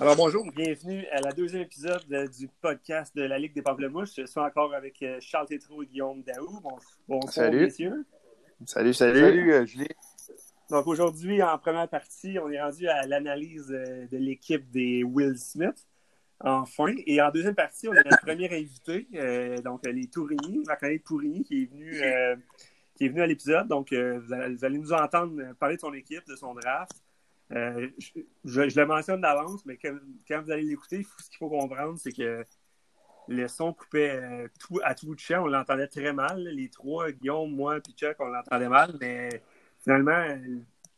[0.00, 2.04] Alors bonjour, bienvenue à la deuxième épisode
[2.38, 4.14] du podcast de la Ligue des Pamplemousses.
[4.16, 6.60] Je suis encore avec euh, Charles Tétrault et Guillaume Daou.
[6.62, 6.76] Bon,
[7.08, 7.62] bonsoir, Salut.
[7.62, 8.06] messieurs.
[8.64, 9.20] Salut, salut.
[9.20, 9.86] Salut, euh, Julien.
[10.70, 15.36] Donc aujourd'hui, en première partie, on est rendu à l'analyse euh, de l'équipe des Will
[15.36, 15.84] Smith.
[16.40, 16.94] Enfin.
[17.06, 21.42] Et en deuxième partie, on a notre premier invité, euh, donc les Tourigny, Marc-André Tourigny,
[21.42, 22.36] qui est venu, euh,
[22.94, 23.66] qui est venu à l'épisode.
[23.66, 26.92] Donc, euh, vous, allez, vous allez nous entendre parler de son équipe, de son draft.
[27.52, 31.48] Euh, je, je, le mentionne d'avance, mais quand, quand vous allez l'écouter, ce qu'il faut
[31.48, 32.44] comprendre, c'est que
[33.28, 35.42] le son coupait euh, tout, à tout bout de champ.
[35.42, 36.42] On l'entendait très mal.
[36.42, 39.42] Les trois, Guillaume, moi, puis Chuck, on l'entendait mal, mais
[39.78, 40.36] finalement, euh,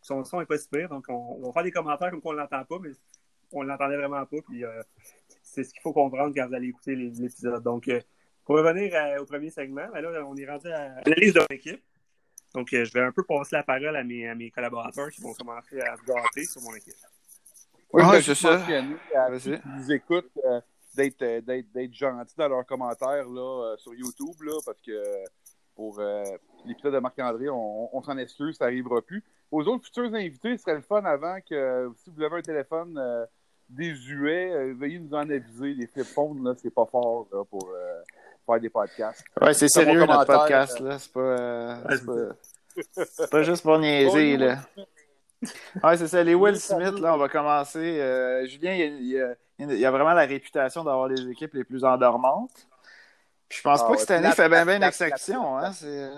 [0.03, 0.89] son son n'est pas si pire.
[0.89, 2.91] Donc, on, on va faire des commentaires comme qu'on l'entend pas, mais
[3.53, 4.37] on l'entendait vraiment pas.
[4.49, 4.83] Puis, euh,
[5.43, 7.63] c'est ce qu'il faut comprendre quand vous allez écouter l'épisode.
[7.63, 8.01] Donc, euh,
[8.45, 11.83] pour revenir à- au premier segment, ben là, on est rendu à l'analyse de l'équipe.
[12.55, 15.21] Donc, euh, je vais un peu passer la parole à mes, à mes collaborateurs qui
[15.23, 16.95] vont commencer à se gâter sur mon équipe.
[17.93, 18.61] Oui, je voulais c'est ça.
[19.17, 19.41] à Vas-y.
[19.41, 20.61] ceux qui nous écoutent euh,
[20.95, 24.91] d'être, euh, d'être, d'être gentils dans leurs commentaires là, euh, sur YouTube, là, parce que
[24.93, 25.25] euh,
[25.75, 26.25] pour euh,
[26.67, 29.25] l'épisode de Marc-André, on, on s'en excuse, ça n'arrivera plus.
[29.51, 32.43] Aux autres futurs invités, ce serait le fun avant que euh, si vous avez un
[32.43, 33.27] téléphone euh,
[33.69, 35.75] désuet, euh, veuillez nous en aviser.
[35.75, 38.03] Les flip phones, là, c'est pas fort là, pour euh,
[38.51, 39.25] faire des podcasts.
[39.41, 40.99] Ouais, c'est sérieux notre podcast, euh, là.
[40.99, 44.59] C'est pas, euh, pas, c'est pas juste pour niaiser, là.
[45.83, 46.23] Ouais, c'est ça.
[46.23, 48.01] Les Will Smith, là, on va commencer.
[48.01, 51.85] Euh, Julien, il y, a, il y vraiment la réputation d'avoir les équipes les plus
[51.85, 52.67] endormantes.
[53.49, 55.59] Puis je pense Ah pas ouais, que cette année plate, fait bien bien plate, exception,
[55.59, 55.73] hein.
[55.73, 56.11] C'est...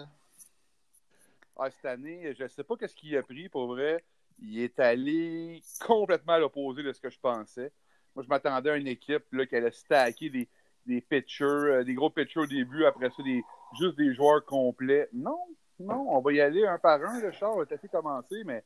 [1.59, 4.05] Ah, cette année, je ne sais pas qu'est-ce qu'il a pris pour vrai.
[4.41, 7.71] Il est allé complètement à l'opposé de ce que je pensais.
[8.15, 10.49] Moi, je m'attendais à une équipe là, qui allait stacker des,
[10.87, 13.43] des pitchers, euh, des gros pitchers au début, après ça, des,
[13.79, 15.09] juste des joueurs complets.
[15.13, 15.39] Non,
[15.81, 17.21] non, on va y aller un par un.
[17.21, 18.65] Le char va peut-être commencer, mais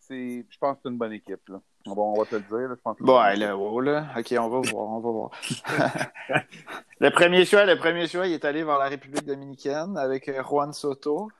[0.00, 1.48] c'est, je pense que c'est une bonne équipe.
[1.48, 1.60] Là.
[1.86, 2.68] Bon, on va te le dire.
[2.68, 4.06] Là, je pense que Bon, ouais, là, wow, là.
[4.16, 5.30] OK, on va voir, on va voir.
[7.00, 10.42] le premier choix, le premier choix, il est allé vers la République dominicaine avec euh,
[10.42, 11.30] Juan Soto.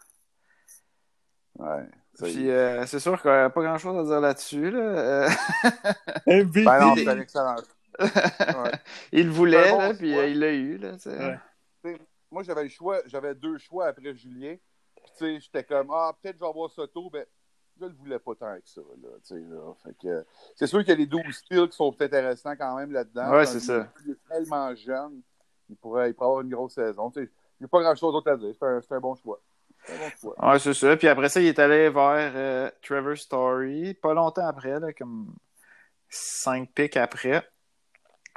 [1.58, 1.86] Ouais.
[2.18, 4.80] Puis euh, c'est sûr qu'il n'y a pas grand-chose à dire là-dessus, là.
[4.80, 5.28] Euh,
[6.26, 6.64] MVP!
[6.64, 7.56] Ben non, c'est un excellent.
[7.98, 8.72] Ouais.
[9.12, 10.96] il le voulait, bon là, puis euh, il l'a eu, là.
[11.84, 11.98] Ouais.
[12.30, 14.56] moi, j'avais le choix, j'avais deux choix après Julien.
[14.96, 17.26] Puis, tu sais, j'étais comme, ah, peut-être je vais avoir Soto, mais
[17.80, 19.74] je le voulais pas tant que ça, là, tu sais, là.
[19.82, 22.76] Fait que, c'est sûr qu'il y a les 12 styles qui sont peut-être intéressants quand
[22.76, 23.30] même là-dedans.
[23.30, 23.92] Ouais, c'est ça.
[24.04, 25.22] Il est tellement jeune,
[25.68, 27.10] il pourrait, il pourrait avoir une grosse saison.
[27.10, 27.30] Tu sais,
[27.60, 28.54] il n'y a pas grand-chose d'autre à dire.
[28.58, 29.40] C'est un, c'est un bon choix.
[29.84, 30.50] C'est un bon choix.
[30.50, 30.96] Ouais, c'est ça.
[30.96, 35.34] Puis après ça, il est allé vers euh, Trevor Story, pas longtemps après, là, comme
[36.08, 37.48] 5 picks après.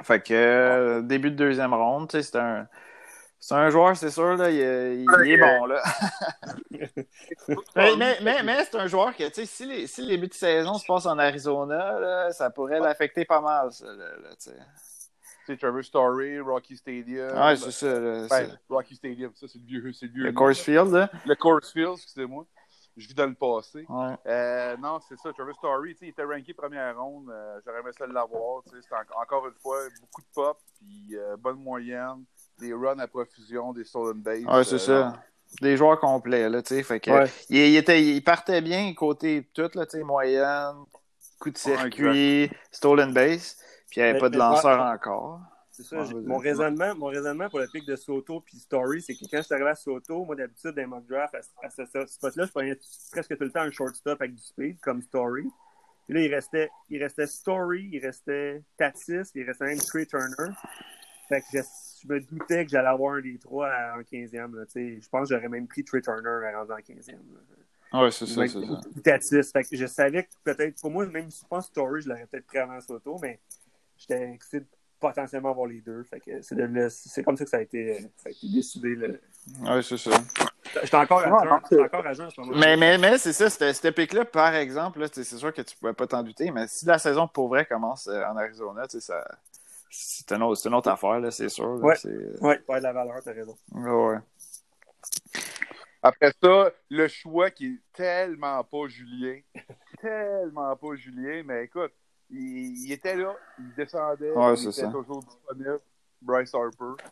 [0.02, 2.66] Fait que euh, début de deuxième ronde, c'est un.
[3.38, 5.82] C'est un joueur, c'est sûr, là, il, est- il- il est bon, là.
[7.76, 10.74] mais mais, mais, mais c'est un joueur que, si, les- si le début de saison
[10.74, 14.06] se passe en Arizona, là, ça pourrait l'affecter pas mal, ça, là,
[14.38, 14.56] sais.
[15.58, 17.38] Trevor Story, Rocky Stadium.
[17.38, 19.92] Ouais, c'est ça, Ben, Rocky Stadium, ça, c'est le vieux.
[19.92, 21.08] C'est le vieux Le course field, là.
[21.24, 22.46] Le Course Field, excusez-moi.
[22.96, 23.84] Je vis dans le passé.
[23.88, 24.14] Ouais.
[24.26, 25.32] Euh, non, c'est ça.
[25.32, 27.28] Trevor Story, tu sais, il était ranké première ronde.
[27.30, 28.62] Euh, J'aurais aimé ça l'avoir.
[28.64, 32.24] tu sais, C'était en- encore une fois beaucoup de pop, puis euh, bonne moyenne,
[32.58, 34.44] des runs à profusion, des stolen bases.
[34.46, 34.78] Ouais, c'est Euh,
[35.10, 35.22] ça.
[35.60, 36.82] Des joueurs complets, là, tu sais.
[36.82, 37.30] Fait que, Ouais.
[37.50, 40.74] il, il était, il partait bien côté tout, là, tu sais, moyenne,
[41.38, 43.56] coup de Ouais, circuit, stolen base,
[43.90, 44.90] puis il n'y avait Mais- pas de lanceur ouais.
[44.94, 45.40] encore.
[45.76, 46.04] C'est ça.
[46.24, 49.42] Mon, raisonnement, mon raisonnement pour le pic de Soto puis Story, c'est que quand je
[49.42, 52.46] suis arrivé à Soto, moi d'habitude, dans les mock drafts, à, à ce, ce spot-là,
[52.46, 52.78] je prenais
[53.12, 55.46] presque tout le temps un shortstop avec du speed, comme Story.
[56.06, 60.52] Puis là, il restait, il restait Story, il restait Tatis, il restait même Trey Turner.
[61.28, 61.58] Fait que je,
[62.02, 64.54] je me doutais que j'allais avoir un des trois à- en 15e.
[64.54, 65.00] Là, tu sais.
[65.02, 67.12] je pense que j'aurais même pris Trey Turner à rendre en 15e.
[67.12, 68.00] là.
[68.00, 68.80] Ouais, c'est ça, c'est ça.
[69.04, 69.50] Tatis.
[69.52, 72.26] Fait que je savais que peut-être, pour moi, même si je pense Story, je l'aurais
[72.26, 73.40] peut-être pris avant Soto, mais
[73.96, 74.66] j'étais excité de
[75.00, 76.02] potentiellement avoir les deux.
[76.04, 78.94] Fait que c'est, comme ça que ça a été, ça a été décidé.
[78.96, 79.08] là.
[79.76, 80.10] Ouais, c'est ça.
[80.82, 82.56] J'étais encore à Ouais, jeun, non, j'étais encore à jeun en ce moment.
[82.58, 85.92] Mais, mais, mais c'est ça, c'était- cette pick-là, par exemple, c'est sûr que tu pouvais
[85.92, 89.24] pas t'en douter, mais si la saison pour vrai commence euh, en Arizona, ça.
[89.88, 91.70] C'est une, autre, c'est une autre affaire, là, c'est sûr.
[91.82, 91.94] Ouais.
[91.96, 93.56] c'est- Ouais, pas de la valeur, t'as raison.
[93.72, 94.18] Ouais, ouais.
[96.02, 99.40] Après ça, le choix qui est tellement pas Julien.
[100.00, 101.92] tellement pas Julien, mais écoute,
[102.30, 104.88] il, il était là, il descendait, Ouais, il était ça.
[104.88, 105.78] toujours disponible.
[106.22, 107.02] Bryce Harper.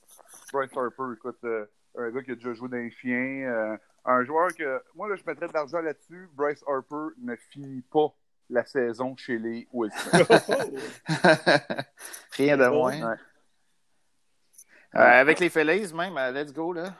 [0.52, 1.66] Bryce Harper, écoute, euh,
[1.96, 3.48] un gars qui a déjà joué dans les chiens.
[3.48, 3.76] euh,
[4.06, 6.28] un joueur que, moi, là, je mettrais de l'argent là-dessus.
[6.34, 8.12] Bryce Harper ne finit pas
[8.50, 9.96] la saison chez les Wilson.
[12.32, 13.10] Rien de moins.
[13.10, 13.16] Ouais.
[14.96, 16.94] Euh, avec les Phillies, même, let's go, là.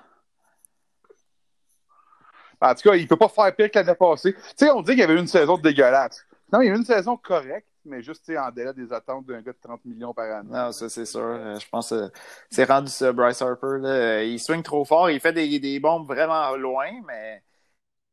[2.61, 4.33] En tout cas, il peut pas faire pire que l'année passée.
[4.33, 6.25] Tu sais, on dit qu'il y avait eu une saison dégueulasse.
[6.53, 7.69] Non, il y a eu une saison correcte.
[7.87, 10.49] Mais juste en délai des attentes d'un gars de 30 millions par année.
[10.51, 11.21] Non, ça c'est sûr.
[11.21, 12.11] Euh, je pense que
[12.51, 13.79] c'est rendu ça, Bryce Harper.
[13.81, 14.23] Là.
[14.25, 17.43] Il swing trop fort, il fait des, des bombes vraiment loin, mais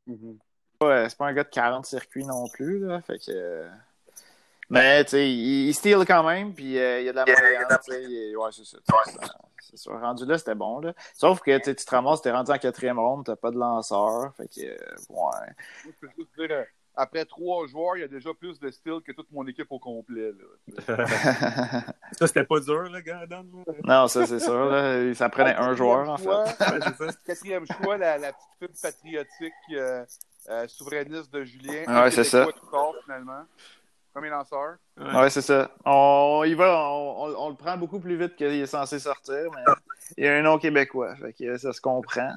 [0.07, 0.37] Mhm.
[0.81, 2.79] Ouais, c'est pas un gars de 40 circuits non plus.
[2.79, 3.67] Là, fait que...
[4.69, 7.25] Mais tu sais, il, il steal quand même, puis euh, il y a de la
[7.99, 8.77] il- Ouais, c'est ça.
[9.75, 9.91] ça.
[9.99, 10.79] Rendu là, c'était bon.
[10.79, 10.93] Là.
[11.13, 14.33] Sauf que tu te ramasses, t'es rendu en quatrième ronde, t'as pas de lanceur.
[14.35, 14.75] Fait que, euh,
[15.09, 15.15] ouais.
[15.15, 15.53] Moi,
[15.85, 16.63] je peux juste dire, euh,
[16.95, 19.79] après trois joueurs, il y a déjà plus de style que toute mon équipe au
[19.79, 20.31] complet.
[20.87, 21.05] Là.
[22.17, 23.45] Ça, c'était pas dur, le gars, Adam.
[23.85, 24.65] non, ça c'est sûr.
[24.65, 25.13] Là.
[25.15, 26.23] Ça prenait un joueur, en fait.
[26.25, 27.07] Choix, Ouais, ça.
[27.25, 30.05] Quatrième choix, la, la petite fibre patriotique euh,
[30.49, 31.83] euh, souverainiste de Julien.
[31.87, 32.51] Ouais, Un c'est sort,
[33.05, 33.43] finalement.
[34.13, 34.75] Premier lanceur.
[34.97, 35.71] Ouais, c'est ça.
[35.85, 39.49] On, il va, on, on- on le prend beaucoup plus vite qu'il est censé sortir,
[39.55, 39.63] mais
[40.17, 41.15] il y a un nom québécois.
[41.15, 42.33] Fait que ça se comprend.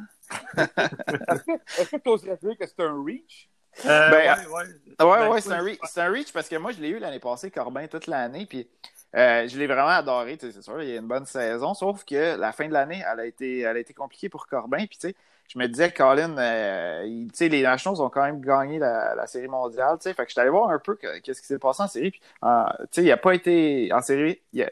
[0.56, 3.48] Est-ce que tu oserais dire que c'est un reach?
[3.86, 4.64] Euh, Ben, ouais, ouais.
[4.64, 6.98] Ouais, Ben, ouais, c'est un, reach, c'est un reach parce que moi, je l'ai eu
[6.98, 8.46] l'année passée, Corbin, toute l'année.
[8.46, 8.68] Puis
[9.16, 10.82] euh, je l'ai vraiment adoré, c'est sûr.
[10.82, 11.74] Il y a une bonne saison.
[11.74, 14.78] Sauf que la fin de l'année, elle a été, elle a été compliquée pour Corbin.
[14.86, 15.14] Puis tu sais,
[15.52, 19.14] je me disais, Colin, euh, il- tu sais, les Nationals ont quand même gagné la,
[19.14, 19.98] la série mondiale.
[19.98, 21.82] Tu sais, fait que je suis allé voir un peu que- qu'est-ce qui s'est passé
[21.82, 22.10] en série.
[22.12, 24.40] Puis tu sais, il n'a pas été en série.
[24.52, 24.70] Il a,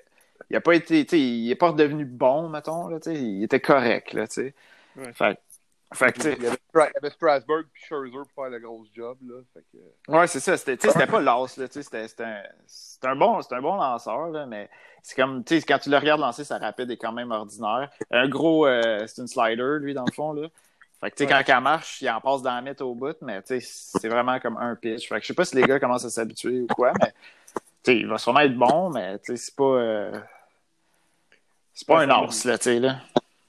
[0.51, 2.89] il a pas été, tu sais, il n'est pas redevenu bon, mettons.
[2.89, 4.55] Là, tu sais, il était correct, là, tu sais.
[4.97, 5.13] Ouais.
[5.13, 5.39] Fait,
[5.95, 8.85] fait que, Il y avait, il y avait Strasburg puis Scherzer pour faire le gros
[8.95, 9.19] job.
[9.23, 9.37] Là.
[9.55, 10.13] Fait que...
[10.13, 10.57] Ouais, c'est ça.
[10.57, 14.69] C'était, tu sais, c'était pas l'as, C'était, un, un bon, un bon lanceur, là, mais
[15.03, 17.91] c'est comme, tu sais, quand tu le regardes lancer, sa rapide est quand même ordinaire.
[18.11, 20.49] Un gros, euh, c'est une slider, lui, dans le fond, là.
[21.01, 21.43] Fait que, tu sais, Ouais.
[21.45, 24.09] quand elle marche, il en passe dans la mythe au bout, mais, tu sais, c'est
[24.09, 25.09] vraiment comme un pitch.
[25.09, 27.93] Fait que je sais pas si les gars commencent à s'habituer ou quoi, mais, tu
[27.93, 30.21] sais, il va sûrement être bon, mais, tu sais, c'est pas, euh,
[31.75, 32.99] c'est pas Ouais, un as, là, tu sais, là.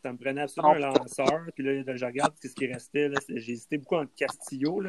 [0.03, 1.45] Ça me prenait absolument un lanceur.
[1.55, 3.09] Puis là, je regarde ce qui restait.
[3.29, 4.83] J'ai hésité beaucoup entre Castillo.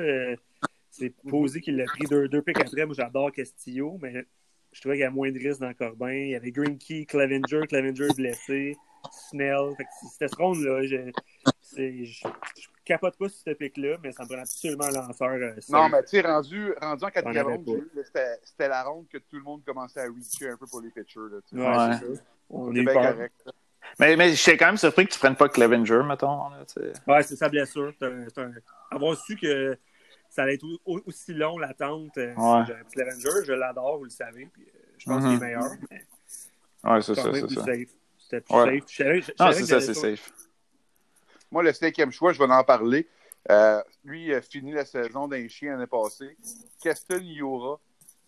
[0.91, 2.85] C'est posé qu'il l'a pris deux, deux pics après.
[2.85, 4.27] Moi, j'adore Castillo, mais
[4.73, 6.13] je trouvais qu'il y a moins de risques dans Corbin.
[6.13, 8.77] Il y avait Greenkey, Clevenger, Clevenger blessé,
[9.11, 9.71] Snell.
[9.77, 10.83] Fait que c'était ce round-là.
[10.87, 11.11] Je,
[11.77, 15.29] je, je capote pas sur ce pic-là, mais ça me prenait absolument un lanceur.
[15.31, 17.85] euh, Non, mais tu sais, rendu, rendu en quatrième On ronde,
[18.45, 21.21] c'était la ronde que tout le monde commençait à reacher un peu pour les pitchers.
[21.31, 21.39] Là.
[21.53, 21.97] Ouais, Ouais.
[22.01, 22.23] c'est ça.
[22.51, 23.35] On C'est est bien correct.
[23.47, 23.53] là.
[23.99, 26.65] Mais, mais j'étais quand même surpris que tu prennes pas Clevenger, mettons, là.
[27.07, 27.93] Ouais, c'est sa blessure.
[28.01, 28.53] Un- un-
[28.91, 29.77] Avoir su que
[30.29, 32.65] ça allait être au- aussi long l'attente, euh, Ouais.
[32.89, 34.47] si Clevenger, je l'adore, vous le savez.
[34.53, 35.71] Puis, euh, je pense qu'il est meilleur.
[35.91, 36.05] Mais
[36.85, 37.65] Ouais, c'est ça, c'est plus ça.
[37.65, 37.89] safe.
[38.19, 38.81] C'était plus Ouais.
[38.81, 38.85] safe.
[38.89, 40.33] Je savais- je Non, c'est que ça, c'est safe.
[41.51, 43.09] Moi, le cinquième choix, je vais en parler.
[43.51, 46.37] Euh, lui, il a fini la saison d'un chien l'année passée.
[46.83, 47.79] Keston Yura,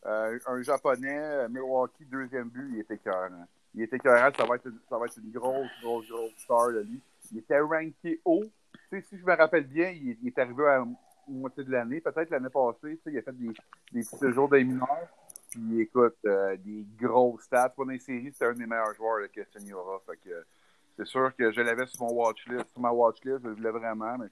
[0.07, 3.47] euh, un japonais, Milwaukee, deuxième but, il était écœurant.
[3.77, 6.73] Il était écœurant, ça va être, une- ça va être une grosse, grosse, grosse star
[6.73, 7.01] de lui.
[7.31, 8.45] Il était ranké haut.
[8.91, 10.85] Tu sais, si je me rappelle bien, il, est arrivé à
[11.29, 12.97] moitié de l'année, peut-être l'année passée.
[12.97, 13.49] Tu sais, il a fait des,
[13.93, 15.09] des petits séjours des mineurs.
[15.51, 17.69] Puis écoute, euh, des gros stats.
[17.71, 19.27] Pour les séries, c'était un des meilleurs joueurs.
[19.35, 19.45] Fait
[20.17, 20.45] que
[20.97, 24.17] c'est sûr que je l'avais sur mon watchlist, sur ma watchlist, je le voulais vraiment,
[24.19, 24.29] mais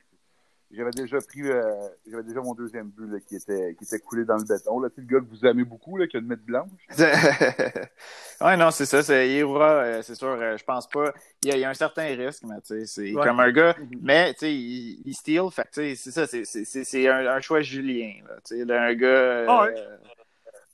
[0.71, 1.63] j'avais déjà pris, euh,
[2.11, 4.81] j'avais déjà mon deuxième but là, qui était qui était coulé dans le béton.
[4.81, 6.69] Là, tu sais, le gars que vous aimez beaucoup, là, qui a une mythe blanche.
[8.41, 9.03] ouais, non, c'est ça.
[9.03, 11.13] C'est Ira, euh, c'est sûr, euh, je pense pas.
[11.43, 13.25] Il y, a, il y a un certain risque, mais tu sais, c'est Ouais.
[13.25, 13.77] comme un gars.
[13.79, 13.99] Mhm.
[14.03, 16.85] Mais tu sais, il, il steal, fait que, tu sais, c'est ça, c'est- c'est c'est-
[16.85, 18.15] c'est un, un choix Julien.
[18.29, 19.07] Là, tu sais, un gars.
[19.07, 19.75] euh, Ah ouais.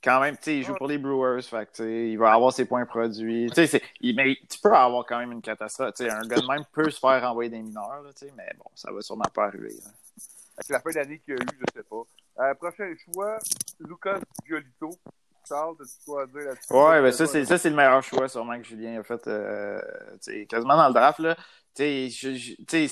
[0.03, 2.33] Quand même, tu sais, il joue pour les Brewers, fait que, tu sais, il va
[2.33, 3.51] avoir ses points produits.
[3.53, 5.93] Tu sais, mais tu peux avoir quand même une catastrophe.
[5.95, 8.33] Tu sais, un gars de même peut se faire envoyer des mineurs, là, tu sais,
[8.35, 9.69] mais bon, ça va sûrement pas arriver.
[9.69, 9.91] là.
[10.57, 12.03] Avec la fin d'année qu'il y a eu, je sais pas.
[12.39, 13.37] Euh, prochain choix,
[13.79, 14.89] Lucas Giolito.
[15.47, 16.73] Charles, as-tu quoi à dire là-dessus?
[16.73, 19.81] Ouais, ben ça, c'est ça, c'est le meilleur choix sûrement que Julien a fait euh,
[20.47, 21.19] quasiment dans le draft.
[21.19, 21.35] Là.
[21.75, 22.87] Tu sais,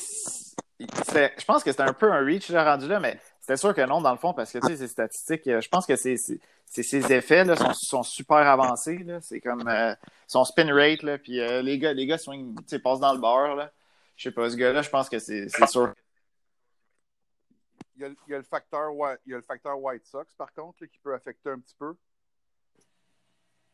[0.79, 3.81] je, pense que c'était un peu un reach là, rendu là, mais c'était sûr que
[3.81, 6.39] non, dans le fond, parce que tu sais, ces statistiques, euh, je pense que c'est-
[6.69, 8.99] ses effets là, sont, sont super avancés.
[8.99, 9.19] là.
[9.21, 9.93] C'est comme euh,
[10.27, 13.55] son spin rate, là, puis euh, les gars, les gars swing, passent dans le beurre.
[13.55, 13.71] Là.
[14.15, 15.93] Je sais pas, ce gars-là, je pense que c'est c'est sûr.
[17.95, 20.05] Il y, a, il y a le facteur, White- il y a le facteur White
[20.05, 21.95] Sox, par contre, là, qui peut affecter un petit peu.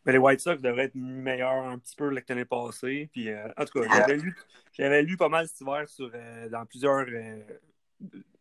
[0.03, 3.09] Mais les White Sox devraient être meilleurs un petit peu que l'année passée.
[3.11, 4.35] Puis, euh, en tout cas, j'avais lu,
[4.73, 7.43] j'avais lu pas mal cet hiver sur, euh, dans plusieurs euh,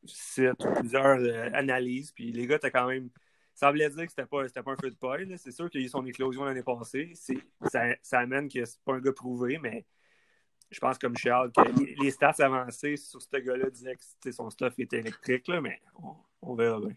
[0.04, 2.12] sites, plusieurs euh, analyses.
[2.12, 3.08] Puis les gars, t'as quand même.
[3.54, 5.32] Ça semblait dire que c'était pas, pas un feu de paille.
[5.38, 7.12] C'est sûr qu'il y a eu son éclosion l'année passée.
[8.02, 9.87] Ça, amène que c'est pas un gars prouvé, mais
[10.70, 14.76] je pense comme Charles que les, stats avancées sur ce gars-là disaient que son stuff
[14.78, 15.80] était électrique, mais
[16.42, 16.96] on, verra bien.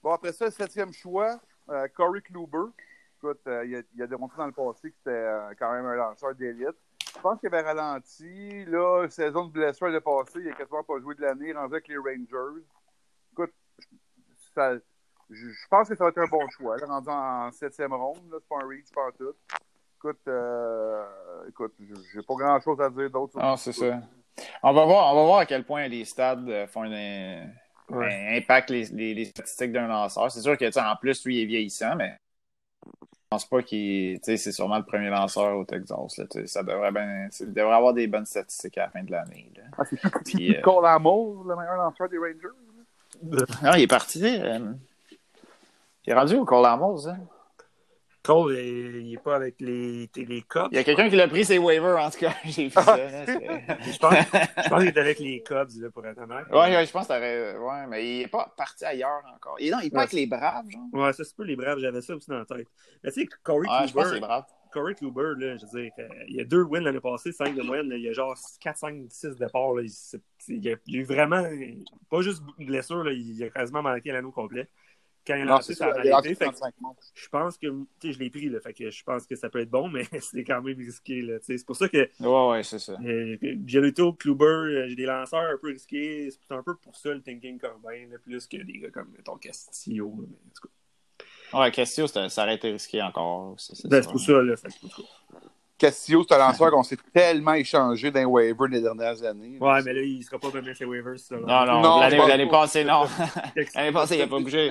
[0.00, 2.70] Bon, après ça, le septième choix, euh, Corey Kluber.
[3.16, 5.86] Écoute, euh, il, a, il a démontré dans le passé que c'était euh, quand même
[5.86, 6.76] un lanceur d'élite.
[7.16, 8.64] Je pense qu'il avait ralenti.
[8.66, 11.88] Là, saison de blessure le passé, il a quasiment pas joué de l'année, rendu avec
[11.88, 12.62] les Rangers.
[14.58, 14.74] Ça,
[15.30, 16.76] je, je pense que ça va être un bon choix.
[16.78, 19.34] Là, rendu en septième ronde, c'est pas un reach, c'est pas un tout.
[19.98, 21.04] Écoute, euh,
[21.48, 21.74] écoute,
[22.12, 23.32] j'ai pas grand chose à dire d'autre.
[23.32, 24.00] sur Ah, ce c'est ça.
[24.62, 27.44] On va, voir, on va voir à quel point les stades euh, font un,
[27.90, 28.36] Ouais.
[28.38, 30.30] impact les, les, les statistiques d'un lanceur.
[30.30, 32.18] C'est sûr que, tu sais, en plus, lui, il est vieillissant, mais
[32.84, 32.90] je
[33.30, 34.18] pense pas qu'il.
[34.20, 36.18] Tu sais, c'est sûrement le premier lanceur au Texas.
[36.18, 37.28] Là, ça devrait bien.
[37.40, 39.50] Il devrait avoir des bonnes statistiques à la fin de l'année.
[39.56, 39.62] là.
[39.78, 39.96] Ah, c'est
[40.56, 42.54] euh, Cole le meilleur lanceur des Rangers?
[43.22, 44.22] Non, il est parti.
[44.24, 44.58] euh,
[46.06, 47.18] il est rendu au Cole Amos, hein.
[48.22, 50.68] Cole, euh, il est pas avec les, les Cubs.
[50.70, 52.34] Il y a quelqu'un qui l'a pris ses waivers, en tout cas.
[52.44, 52.96] J'ai vu ça.
[52.96, 54.12] là, c'est- Je pense,
[54.64, 56.46] je pense qu'il est avec les Cubs, là, pour être honnête.
[56.50, 57.56] Ouais, je pense que t'aurais.
[57.56, 59.56] Ouais, mais il est pas parti ailleurs encore.
[59.60, 60.02] Il, non, il est pas Ouais.
[60.02, 60.82] avec les Braves, genre.
[60.92, 62.66] Ouais, ça, c'est pas les Braves, j'avais ça aussi dans la tête.
[63.02, 64.44] Mais tu sais, Corey Ouais, je pense que c'est Kluber, Braves.
[64.72, 67.54] Corey Kluber, là, je veux dire, euh, il y a deux wins l'année passée, 5
[67.54, 69.74] de moyenne, là, il y a genre 4, 5, 6 départs.
[69.74, 69.82] Là,
[70.48, 71.42] il, y a, il y a eu vraiment,
[72.10, 74.68] pas juste une blessure, là, il a quasiment manqué l'anneau complet.
[75.26, 75.94] Quand il a lancé, c'est ça a ça.
[75.94, 77.02] mal Il a été, fait que 35 montres.
[77.14, 79.50] je pense que, tu sais, je l'ai pris, là, fait que je pense que ça
[79.50, 81.58] peut être bon, mais c'est quand même risqué, là, tu sais.
[81.58, 82.94] C'est pour ça que Ouais, ouais, c'est ça.
[83.04, 86.30] euh, Kluber, euh, j'ai des lanceurs un peu risqués.
[86.30, 90.14] C'est un peu pour ça le thinking Corbin, plus que des gars comme ton Castillo.
[90.16, 90.74] mais en tout cas.
[91.52, 93.54] Ouais, Castillo, c'était- ça aurait été risqué encore.
[93.58, 94.54] C'est c'est Ben, pour ça, là.
[94.56, 94.68] Fait,
[95.92, 99.58] c'est un lanceur qu'on s'est tellement échangé dans les waivers dernières années.
[99.60, 101.14] Ouais, mais là, il sera pas même ses waivers.
[101.30, 103.04] Non, non, Non, l'année passée, non.
[103.74, 104.70] L'année passée, il a pas bougé.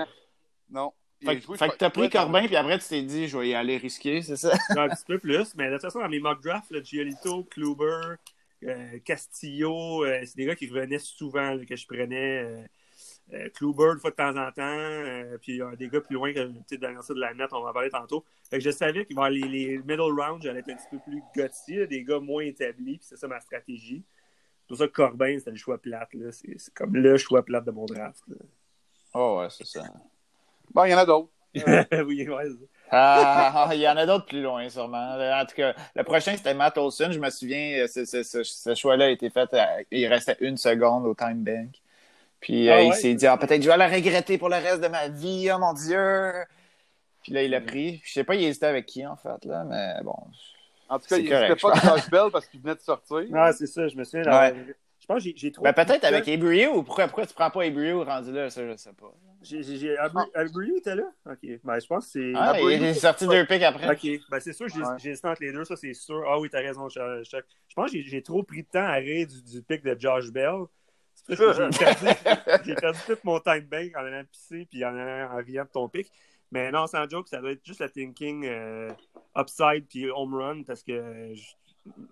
[0.69, 0.91] Non.
[1.23, 3.55] Fait, joué- fait que t'as pris Corbin, puis après, tu t'es dit, je vais y
[3.55, 4.51] aller risquer, c'est ça?
[4.77, 5.55] un petit peu plus.
[5.55, 8.17] Mais de toute façon, dans mes mock drafts, là, Giolito, Kluber,
[8.65, 12.43] euh, Castillo, euh, c'est des gars qui revenaient souvent, là, que je prenais.
[12.43, 12.61] Euh,
[13.53, 14.61] Kluber, une fois de temps en temps.
[14.61, 16.39] euh, puis euh, des gars plus loin que
[16.77, 18.23] dans ça de la net, on va en parler tantôt.
[18.49, 21.21] Fait que je savais avoir les, les middle rounds, j'allais être un petit peu plus
[21.35, 22.97] gutsy, des gars moins établis.
[22.97, 24.03] Puis c'est ça ma stratégie.
[24.61, 26.13] C'est pour ça que Corbin, c'était le choix plate.
[26.13, 26.29] là.
[26.31, 28.21] C'est comme le choix plate de mon draft.
[28.27, 28.35] là.
[29.13, 29.83] Oh, ouais, c'est ça.
[30.73, 31.29] Bon, il y en a d'autres.
[32.05, 32.43] oui, ouais.
[32.49, 35.15] c'est- Ah, il y en a d'autres plus loin, sûrement.
[35.17, 37.09] En tout cas, le prochain, c'était Matt Olson.
[37.11, 40.37] Je me souviens, euh, ce, ce- ce- ce choix-là a été fait, à- il restait
[40.41, 41.81] une seconde au time bank.
[42.39, 42.95] Puis euh, Ah il ouais?
[42.95, 45.57] s'est dit, ah, peut-être je vais la regretter pour le reste de ma vie, oh
[45.59, 46.31] mon Dieu.
[47.23, 48.01] Puis là, il l'a pris.
[48.05, 50.15] Je sais pas, il hésitait avec qui, en fait, là, mais bon.
[50.89, 53.23] En tout cas, il n'était pas de Josh Bell parce qu'il venait de sortir.
[53.33, 54.23] Ah, c'est ça, je me souviens.
[54.31, 54.53] Ouais.
[54.99, 55.63] Je pense que j'ai- trop.
[55.63, 58.75] Ben, peut-être avec Abreu, ou pourquoi, pourquoi tu prends pas Abreu rendu là, ça, je
[58.77, 59.13] sais pas.
[60.03, 61.03] Abru- Abreu était là?
[61.29, 61.37] Ok.
[61.63, 62.31] Ben, je pense que c'est.
[62.35, 63.89] Ah, il est sorti deux pics après.
[63.91, 64.21] Ok.
[64.29, 64.85] Ben, c'est sûr, j'ai Ouais.
[64.97, 66.23] j'ai hésité entre les deux, ça, c'est sûr.
[66.27, 67.13] Ah oui, t'as raison, Chuck.
[67.67, 69.95] Je pense que j'ai- j'ai trop pris de temps à rire du, du pic de
[69.99, 70.63] Josh Bell.
[72.65, 75.69] J'ai perdu, tout mon time bank en allant pisser puis en, allant, en riant de
[75.69, 76.11] ton pic.
[76.51, 78.89] Mais non, sans joke, ça doit être juste la thinking euh,
[79.37, 81.33] upside puis home run parce que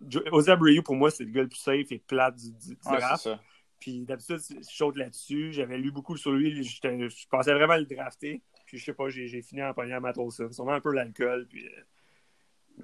[0.10, 0.50] Jose
[0.84, 3.30] pour moi, c'est le gars le plus safe et plate du, du, du Ouais, draft.
[3.80, 5.52] Puis d'habitude, je saute là-dessus.
[5.54, 6.64] J'avais lu beaucoup sur lui.
[6.64, 8.42] Je pensais vraiment le drafter.
[8.66, 10.52] Puis je sais pas, j'ai fini en pognant Matt Olson.
[10.52, 11.46] Sûrement un peu l'alcool.
[11.48, 11.70] Puis euh,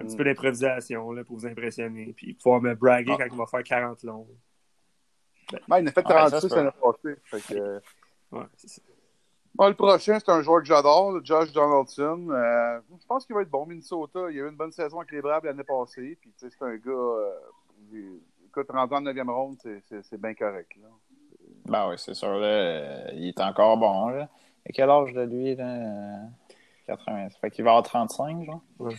[0.00, 0.18] un petit Mm.
[0.18, 2.12] peu d'improvisation pour vous impressionner.
[2.16, 3.16] Puis pouvoir me braguer Ah.
[3.18, 4.28] quand il va faire 40 longs.
[5.68, 6.56] Ben, il en a fait Ouais, ça 36 se peut.
[6.56, 7.20] l'année passée.
[7.24, 7.80] Fait que, euh,
[8.32, 8.42] Ouais,
[9.54, 12.28] bon, le prochain, c'est un joueur que j'adore, Josh Donaldson.
[12.30, 13.66] Euh, je pense qu'il va être bon.
[13.66, 16.16] Minnesota, il a eu une bonne saison avec les Braves l'année passée.
[16.20, 16.90] Puis, tu sais, c'est un gars.
[16.90, 17.30] Euh,
[17.92, 19.82] il- écoute, rendu en 9e ronde, c'est-
[20.18, 20.72] bien correct.
[20.80, 20.88] Là.
[21.66, 22.34] Ben oui, c'est sûr.
[22.38, 24.08] Là, il est encore bon.
[24.08, 24.28] Là.
[24.66, 25.54] Et quel âge de lui?
[25.54, 25.64] Là?
[25.64, 26.16] Euh,
[26.86, 27.28] 80.
[27.30, 28.60] Ça fait qu'il va avoir 35, genre?
[28.78, 28.94] Ouais.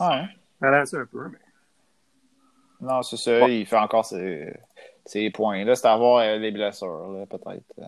[0.00, 0.24] Ouais.
[0.62, 1.38] Un peu, mais.
[2.80, 3.40] Non, c'est ça.
[3.40, 3.46] Bon.
[3.48, 4.54] Il fait encore ses,
[5.04, 5.64] ses points.
[5.64, 7.64] Là, c'est à voir euh, les blessures, peut-être.
[7.78, 7.84] euh.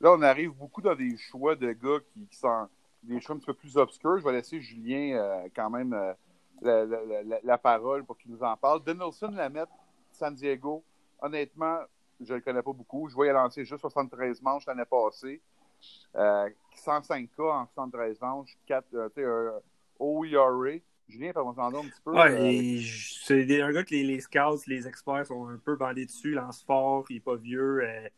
[0.00, 2.68] Là, on arrive beaucoup dans des choix de gars qui, sont
[3.04, 4.18] des choix un petit peu plus obscurs.
[4.18, 6.12] Je vais laisser Julien euh, quand même euh,
[6.60, 8.82] la, la- la- la parole pour qu'il nous en parle.
[8.82, 9.72] Donaldson, la mettre
[10.12, 10.82] San Diego,
[11.20, 11.78] honnêtement,
[12.20, 13.08] je ne le connais pas beaucoup.
[13.08, 15.40] Je a lancé juste 73 manches l'année passée.
[16.16, 19.60] Euh, 105 K en 73 manches, 4, euh, tu sais, un
[19.98, 20.78] OERA.
[21.08, 22.10] Julien, parle-moi un petit peu.
[22.18, 22.62] Ouais, euh,
[23.24, 26.32] c'est un gars que les, les scouts, les experts sont un peu bandés dessus.
[26.32, 27.80] Lance fort, il est pas vieux.
[27.82, 28.08] euh,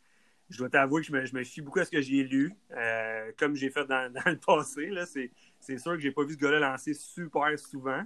[0.50, 2.54] je dois t'avouer que je me, je me fie beaucoup à ce que j'ai lu.
[2.72, 6.24] euh, comme j'ai fait dans, dans le passé, là, c'est, c'est sûr que j'ai pas
[6.24, 8.02] vu ce gars-là lancer super souvent.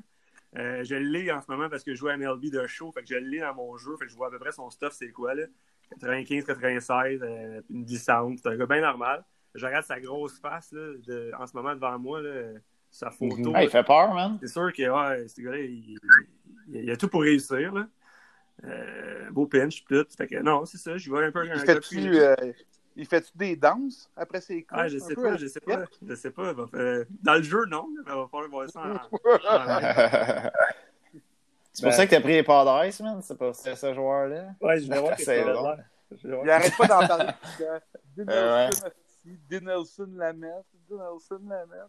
[0.56, 3.02] Euh, je l'ai en ce moment parce que je joue à MLB de show, fait
[3.02, 4.94] que je l'ai dans mon jeu, fait que je vois à peu près son stuff,
[4.94, 5.44] c'est quoi là.
[5.90, 9.24] 95, 96, euh, une descente, c'est un gars bien normal.
[9.54, 12.52] Je regarde sa grosse face là, de- en ce moment devant moi, là,
[12.90, 13.36] sa photo.
[13.36, 13.52] Mhm.
[13.54, 14.38] Ah, il fait peur, man.
[14.40, 15.98] C'est sûr que ouais, ce gars-là, il,
[16.68, 17.72] il- il a tout pour réussir.
[17.72, 17.86] Là.
[18.64, 20.04] Euh, beau pinch, tout.
[20.16, 20.96] Fait que non, c'est ça.
[20.98, 22.34] Je vois un peu un il gars fait-tu plus- euh,
[22.96, 24.80] il fait-tu des danses après ses courses?
[24.82, 25.84] Ah, je un sais pas, je sais pas.
[26.06, 26.52] Je sais pas.
[27.22, 28.94] Dans le jeu, non, mais il va falloir voir ça en.
[28.94, 30.50] en-
[31.72, 33.20] c'est pour Ben- ça que t'as pris les Padres, man.
[33.22, 34.48] C'est pour c'est ce joueur-là.
[34.60, 35.52] Ouais, je vais voir C'est que ça
[36.24, 36.42] bon.
[36.44, 37.30] Il arrête pas d'en parler.
[38.20, 38.92] Euh, Euh, ouais.
[39.48, 40.66] Dinelson Lamette.
[40.90, 41.86] Dinelson Lamette.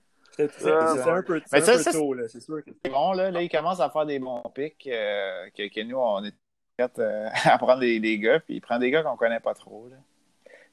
[0.58, 2.64] C'est un peu, Mais un ça, peu ça, tôt, là, c'est sûr.
[2.64, 2.72] Que...
[2.84, 4.88] C'est bon, là, là, il commence à faire des bons pics.
[4.88, 6.34] euh, que, que nous, on est
[6.78, 9.54] prêts euh, à prendre des, des gars, puis il prend des gars qu'on connaît pas
[9.54, 9.90] trop.
[9.90, 9.98] Là.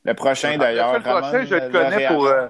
[0.05, 2.27] Le prochain, d'ailleurs, le prochain, Ramon je le connais pour.
[2.27, 2.49] Euh,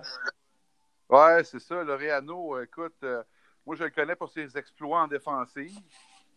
[1.08, 1.84] Ouais, c'est ça.
[1.84, 3.22] Laureano, euh, écoute, euh,
[3.64, 5.78] moi, je le connais pour ses exploits en défensive.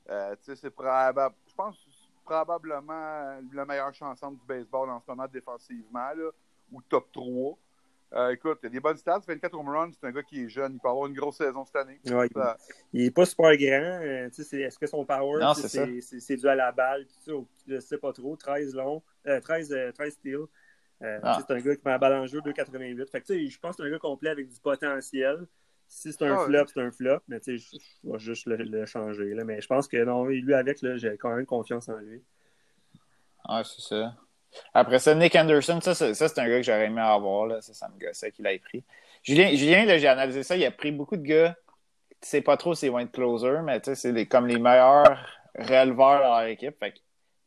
[0.09, 1.33] Euh, tu sais, c'est probable.
[1.47, 6.29] Je pense que c'est probablement la meilleure chanson du baseball en ce moment défensivement, là,
[6.71, 7.57] ou top 3.
[8.13, 10.49] Euh, écoute, il a des bonnes stats, 24 home runs, c'est un gars qui est
[10.49, 11.99] jeune, il peut avoir une grosse saison cette année.
[12.07, 12.57] Ouais, il, Ça-
[12.91, 13.99] il est pas super grand.
[14.01, 15.39] euh, tu sais, c'est- Est-ce que son power,
[16.01, 17.05] c'est dû à la balle?
[17.67, 18.35] Je sais pas trop.
[18.35, 20.45] 13 long, euh, 13, euh, 13 steals.
[21.01, 21.35] Euh, Ah.
[21.35, 23.09] tu sais, C'est un gars qui met la balle en jeu 2,88.
[23.11, 25.45] Fait que, tu sais, je pense que c'est un gars complet avec du potentiel.
[25.87, 27.19] Si c'est un Ah flop, c'est un flop.
[27.27, 29.33] Mais tu sais, je, je vais juste le, le changer.
[29.35, 29.43] Là.
[29.43, 32.21] Mais je pense que non, lui avec, là, j'ai quand même confiance en lui.
[33.47, 34.15] Ouais, c'est ça.
[34.73, 37.45] Après ça, Nick Anderson, ça, c'est- ça, c'est un gars que j'aurais aimé avoir.
[37.47, 37.61] Là.
[37.61, 38.83] Ça, ça me gossait qu'il ait pris.
[39.23, 40.55] Julien, Julien là, j'ai analysé ça.
[40.55, 41.55] Il a pris beaucoup de gars.
[42.21, 44.59] Tu sais pas trop s'ils vont être closer, mais tu sais, c'est les- comme les
[44.59, 45.25] meilleurs
[45.57, 46.77] releveurs dans leur équipe.
[46.79, 46.97] Fait que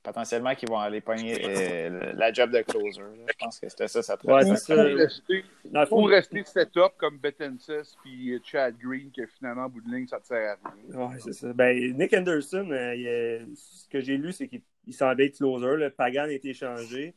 [0.03, 3.01] potentiellement qu'ils vont aller pogner euh, la job de closer.
[3.01, 3.07] là.
[3.29, 4.83] Je pense que c'était ça, ça te Ouais, Ou c'est ça.
[4.83, 9.69] rester, Dans le ou fond, rester setup comme Betances puis Chad Green, que finalement, en
[9.69, 11.07] bout de ligne, ça te sert à rien.
[11.09, 11.53] Ouais, c'est ça.
[11.53, 15.37] Ben, Nick Anderson, euh, il, euh, ce que j'ai lu, c'est qu'il il semblait être
[15.37, 15.77] closer.
[15.77, 17.15] Le Pagan a été échangé.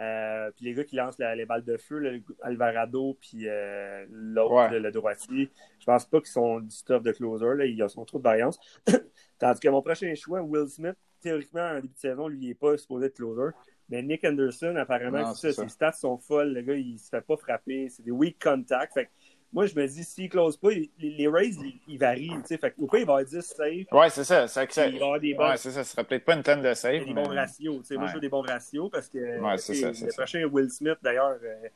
[0.00, 2.10] Euh, puis les gars qui lancent la- les balles de feu, là,
[2.42, 4.80] Alvarado puis euh, l'autre, Ouais.
[4.80, 7.54] le, droitier, je pense pas qu'ils sont du stuff de closer.
[7.56, 8.58] Là, ils ont trop de variance.
[9.38, 12.54] Tandis que mon prochain choix, Will Smith, théoriquement, en début de saison, lui, il n'est
[12.54, 13.54] pas supposé être closer.
[13.88, 15.62] Mais Nick Anderson, apparemment, Non, c'est ça, c'est ça.
[15.62, 16.52] ses stats sont folles.
[16.54, 17.88] Le gars, il se fait pas frapper.
[17.88, 18.94] C'est des weak contacts.
[18.94, 19.10] Fait
[19.54, 22.32] moi, je me dis, s'il close pas, il- les, les Rays, ils, ils varient.
[22.46, 23.86] Fait que, au pire, il va avoir 10 safe.
[23.92, 24.46] Ouais, c'est ça.
[24.48, 25.84] C'est que ça- Il va avoir des bons, Ouais, c'est ça.
[25.84, 27.04] Ce serait peut-être pas une tonne de des save.
[27.14, 27.78] bons ratios.
[27.80, 27.94] tu sais.
[27.94, 28.08] Moi, Ouais.
[28.10, 30.16] je veux des bons ratios parce que Ouais, c'est ça, c'est le ça.
[30.22, 31.68] prochain Will Smith, d'ailleurs, euh,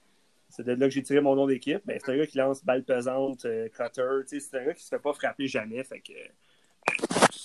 [0.51, 1.81] c'est de là que j'ai tiré mon nom d'équipe.
[1.87, 4.41] Ben, c'est un gars qui lance balle pesante, euh, cutter.
[4.41, 5.83] C'est un gars qui se fait pas frapper jamais.
[5.85, 6.13] Fait que,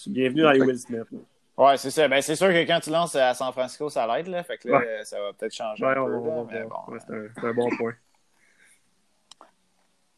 [0.08, 1.06] bienvenue dans les Will Smith.
[1.12, 1.20] là.
[1.56, 2.08] Ouais, c'est ça.
[2.08, 4.44] Ben, c'est sûr que quand tu lances à San Francisco, ça l'aide, là.
[4.44, 5.02] Fait que là, Ouais.
[5.04, 6.92] ça va peut-être changer Ouais, un peu, là, on mais bon.
[6.92, 7.94] Ouais, c'est un, c'est un bon point.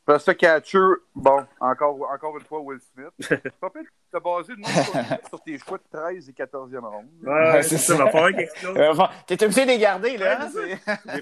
[0.05, 0.77] Parce que catcher,
[1.15, 3.41] bon, encore, encore une fois, Will Smith.
[3.59, 7.07] Pas peut t'as basé le nom sur, tes choix de 13 et 14e ronde.
[7.23, 7.95] Ouais, c'est ça.
[7.95, 8.77] Il va falloir quelque chose.
[8.77, 8.93] Euh,
[9.25, 10.47] T'es obligé de les garder, là.
[10.53, 10.59] Je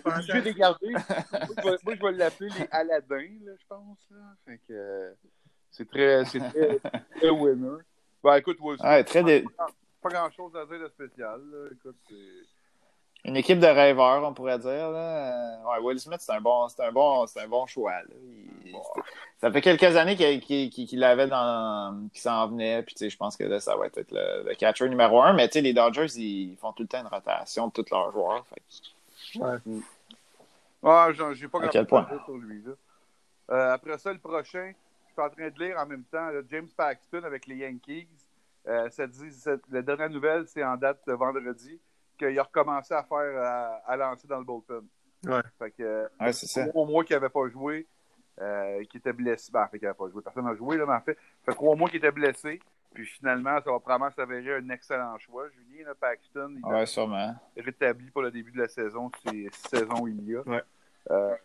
[0.10, 0.90] à vais les garder.
[0.92, 1.02] moi,
[1.96, 3.98] je vais, l'appeler les Aladdin, là, je pense.
[4.12, 4.18] Là.
[4.46, 5.14] Fait que euh,
[5.72, 6.80] c'est très, c'est très,
[7.18, 7.82] très winner.
[8.22, 9.46] Ben, écoute, Will Smith, Ouais, très dé-
[10.02, 11.40] pas grand chose à dire de spécial.
[11.52, 11.70] Là.
[11.72, 13.30] Écoute, c'est.
[13.30, 14.92] Une équipe de rêveurs, on pourrait dire.
[14.92, 15.00] Là.
[15.00, 17.94] Euh, Ouais, Will Smith, c'est un bon, c'est un bon, c'est un bon choix.
[17.94, 18.10] là.
[18.22, 18.50] Il-
[19.40, 22.82] Ça fait quelques années qu'il l'avait dans, qu'il s'en venait.
[22.84, 25.34] Puis tu sais, je pense que là, ça va être le, le catcher numéro un.
[25.34, 28.12] Mais tu sais, les Dodgers, ils font tout le temps une rotation de tous leurs
[28.12, 28.46] joueurs.
[28.48, 28.62] Fait
[29.40, 29.80] que-
[30.84, 32.62] Ah, j'en- j'ai pas À grand quel chose sur lui.
[32.64, 32.72] Là.
[33.52, 34.74] Euh, après ça, le prochain,
[35.08, 38.08] je suis en train de lire en même temps là, James Paxton avec les Yankees.
[38.68, 39.30] Euh, ça dit,
[39.72, 41.80] la dernière nouvelle, c'est en date de vendredi,
[42.18, 44.84] qu'il a recommencé à faire à, à lancer dans le bullpen.
[45.26, 45.42] Ouais.
[45.60, 46.68] Fait que, Ouais, c'est ça.
[46.68, 47.88] trois mois qu'il n'avait pas joué,
[48.42, 49.52] euh, qui était blessé.
[49.52, 50.22] Ben, en fait, qu'il n'avait pas joué.
[50.22, 52.60] Personne n'a joué, là, mais en fait, ça fait trois mois qu'il était blessé.
[52.94, 55.46] Puis finalement, ça va probablement s'avérer un excellent choix.
[55.50, 57.36] Julien là, Paxton, il Ouais, sûrement.
[57.56, 60.42] est rétabli pour le début de la saison, c'est six saisons il y a.
[60.42, 60.62] Ouais.
[61.10, 61.36] Euh,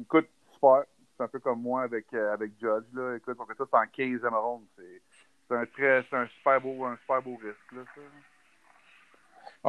[0.00, 0.84] écoute, super.
[1.16, 2.84] C'est un peu comme moi avec, euh, avec Judge.
[2.94, 3.14] Là.
[3.16, 4.64] Écoute, on fait ça c'est en 15e ronde.
[4.76, 5.02] C'est
[5.48, 7.72] c'est un très c'est un super beau, un super beau risque.
[7.72, 8.00] Là, ça.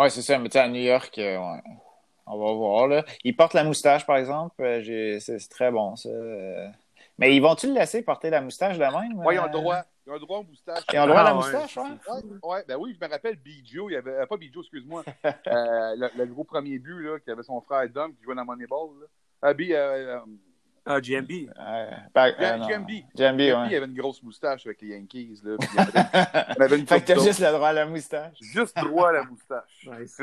[0.02, 0.38] Ouais, c'est ça.
[0.40, 1.62] Mais tu sais, à New York, euh, ouais.
[2.28, 2.88] On va voir.
[2.88, 3.04] Là.
[3.24, 4.62] Il porte la moustache, par exemple.
[4.62, 6.10] Euh, j'ai- C'est c'est très bon, ça.
[6.10, 6.68] Euh,
[7.20, 9.18] Mais ils vont-tu le laisser porter la moustache de même?
[9.26, 9.48] Ouais, ils ont euh?
[9.48, 9.82] le droit.
[10.06, 10.84] Ils ont le droit au moustache.
[10.94, 11.84] Ils ont le droit à la Ah, ouais, moustache, ouais?
[11.84, 15.04] Ouais, ouais, ben oui, je me rappelle Bijo, il y avait, euh, pas Bijo, excuse-moi,
[15.26, 18.46] euh, le, le gros premier but, là, qui avait son frère Dom qui jouait dans
[18.46, 19.08] Moneyball, là.
[19.42, 20.20] Ah, B, euh, euh,
[20.86, 21.30] Ah, GMB.
[21.30, 21.50] Ouais.
[21.50, 22.68] J- euh, non.
[22.70, 22.90] JMB.
[23.16, 23.76] JMB, il ouais.
[23.76, 25.92] avait une grosse moustache avec les Yankees, là, puis il avait,
[26.58, 28.38] il avait une fait que t'as juste le droit à la moustache.
[28.40, 29.90] Juste droit à la moustache.
[30.00, 30.22] Nice.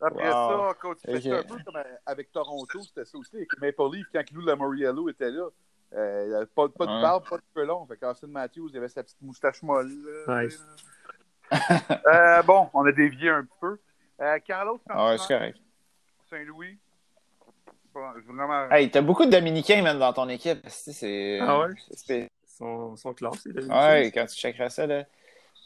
[0.00, 0.32] Après Wow.
[0.68, 3.36] ça, quand tu fais ça un peu comme euh, avec Toronto, c'était ça aussi.
[3.36, 5.48] Avec Maple Leaf, quand Lou Lamoriello était là,
[5.94, 7.02] euh, il n'y avait pas, pas de Ouais.
[7.02, 7.84] barbe, pas de cheveux longs.
[7.86, 9.90] Fait qu'Austin Matthews, il avait sa petite moustache molle.
[10.26, 10.60] là, Nice.
[12.06, 13.78] Euh, bon, on a dévié un petit peu.
[14.20, 15.58] Euh, Carlos Ah ouais, c'est correct.
[16.30, 16.78] Saint-Louis.
[17.94, 18.70] Bon, vraiment.
[18.70, 20.60] Hey, t'as beaucoup de Dominicains, même, dans ton équipe.
[20.68, 21.74] C'est- Ah ouais?
[21.90, 25.04] c'est spé- Son, son classe, c'est Ouais, quand tu checkeras ça, là.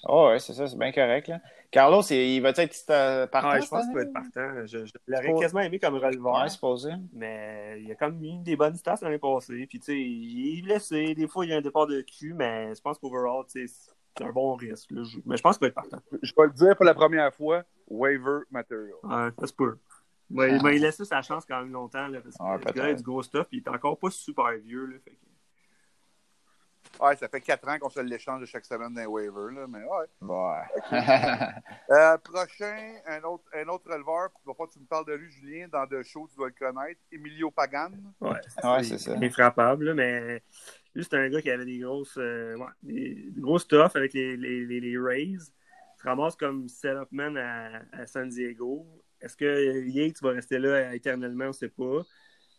[0.09, 1.41] Oh, ouais, c'est ça, c'est bien correct, là.
[1.71, 3.51] Carlos, il, il va-tu être euh, partant?
[3.53, 4.67] Ah, je pense qu'il va être partant.
[4.67, 6.35] Je, je l'aurais quasiment aimé comme releveur.
[6.43, 6.91] Ouais, supposé.
[7.13, 9.67] Mais il a quand même mis des bonnes stats l'année passée.
[9.69, 11.15] Puis, tu sais, il est blessé.
[11.15, 13.75] Des fois, il y a un départ de cul, mais je pense qu'overall, tu sais,
[14.15, 14.91] c'est un bon risque.
[14.91, 15.03] là.
[15.25, 15.99] Mais je pense qu'il va être partant.
[16.21, 18.93] Je vais le dire pour la première fois waiver material.
[19.05, 19.79] Ouais, ça se peut.
[20.31, 22.85] Ouais, il m'a laissé sa chance quand même longtemps, là, parce que Ouais, le gars
[22.85, 24.87] a du gros stuff, puis il est encore pas super vieux.
[24.87, 25.17] Là, fait que-
[27.01, 29.83] Ouais, ça fait 4 ans qu'on se l'échange de chaque semaine d'un waiver, là, mais
[29.85, 30.07] ouais.
[30.21, 30.91] Ouais.
[31.91, 35.13] Euh, prochain, un autre, un autre releveur, il va pas que tu me parles de
[35.15, 37.91] lui, Julien, dans deux shows, tu dois le connaître, Emilio Pagan.
[38.21, 38.31] Ouais,
[38.65, 39.15] Ouais, c'est ça.
[39.21, 40.43] Infrappable, là, mais
[40.95, 44.13] lui, c'était un gars qui avait des grosses, euh, ouais, des, des gros stuff avec
[44.15, 45.23] les, les, les, les Rays.
[45.33, 48.87] Il se ramasse comme setup man à, à San Diego.
[49.21, 51.45] Est-ce que Yates va rester là éternellement?
[51.45, 52.03] On ne sait pas.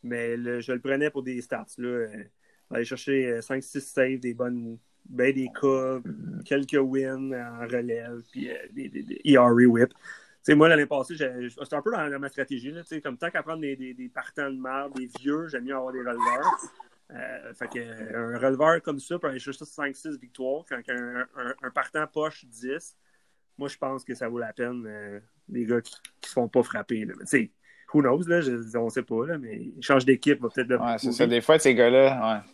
[0.03, 1.65] Mais le- je le prenais pour des stats.
[1.77, 2.07] Là.
[2.71, 5.99] Euh, Aller chercher 5-6 saves, des bonnes, ben des cas,
[6.45, 9.93] quelques wins en relève, puis euh, des, des, des ERA whip.
[10.49, 12.71] Moi, l'année passée, c'était un peu dans, dans ma stratégie.
[12.71, 15.63] Là, tu sais, comme tant qu'à prendre des, des, partants de marde, des vieux, j'aime
[15.63, 16.59] mieux avoir des releveurs.
[17.11, 21.21] Euh, fait que, euh, un releveur comme ça peut aller chercher 5-6 victoires quand un,
[21.37, 22.97] un, un partant poche 10.
[23.57, 26.47] Moi, je pense que ça vaut la peine, euh, les gars qui ne se font
[26.47, 27.05] pas frapper.
[27.05, 27.13] Là.
[27.31, 27.51] Mais,
[27.93, 31.11] who knows, là, je, on sait pas, là, mais change d'équipe, va peut-être Ouais, c'est
[31.11, 31.27] ça.
[31.27, 32.52] Des fois, ces gars-là, ouais.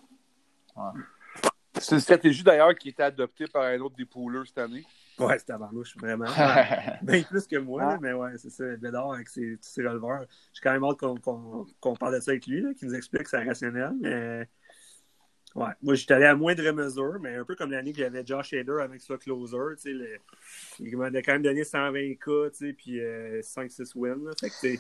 [1.79, 4.05] C'est une stratégie d'ailleurs qui a été adoptée par un autre des
[4.45, 4.83] cette année.
[5.17, 6.25] Ouais, c'est tabarnouche, vraiment.
[7.01, 8.63] Bien plus que moi, là, mais ouais, c'est ça.
[8.77, 10.25] Bédard avec ses, releveurs.
[10.53, 13.43] J'ai quand même hâte qu'on parle de ça avec lui, qu'il nous explique que c'est
[13.43, 13.93] rationnel.
[13.99, 14.47] Mais
[15.55, 18.53] ouais, moi, j'étais allé à moindre mesure, mais un peu comme l'année que j'avais Josh
[18.53, 19.57] Hader avec ce closer.
[19.75, 20.19] Tu sais, le-
[20.79, 24.23] il m'avait quand même donné 120K, tu sais, puis euh, 5-6 wins.
[24.25, 24.31] là.
[24.39, 24.79] Fait que c'est-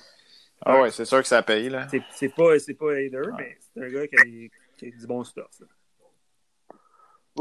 [0.61, 1.87] ah ouais, c'est sûr que ça paye, là.
[2.11, 4.23] c'est pas, c'est pas Hader, mais c'est un gars qui a,
[4.77, 5.47] qui a du bon stuff.
[5.61, 5.67] là.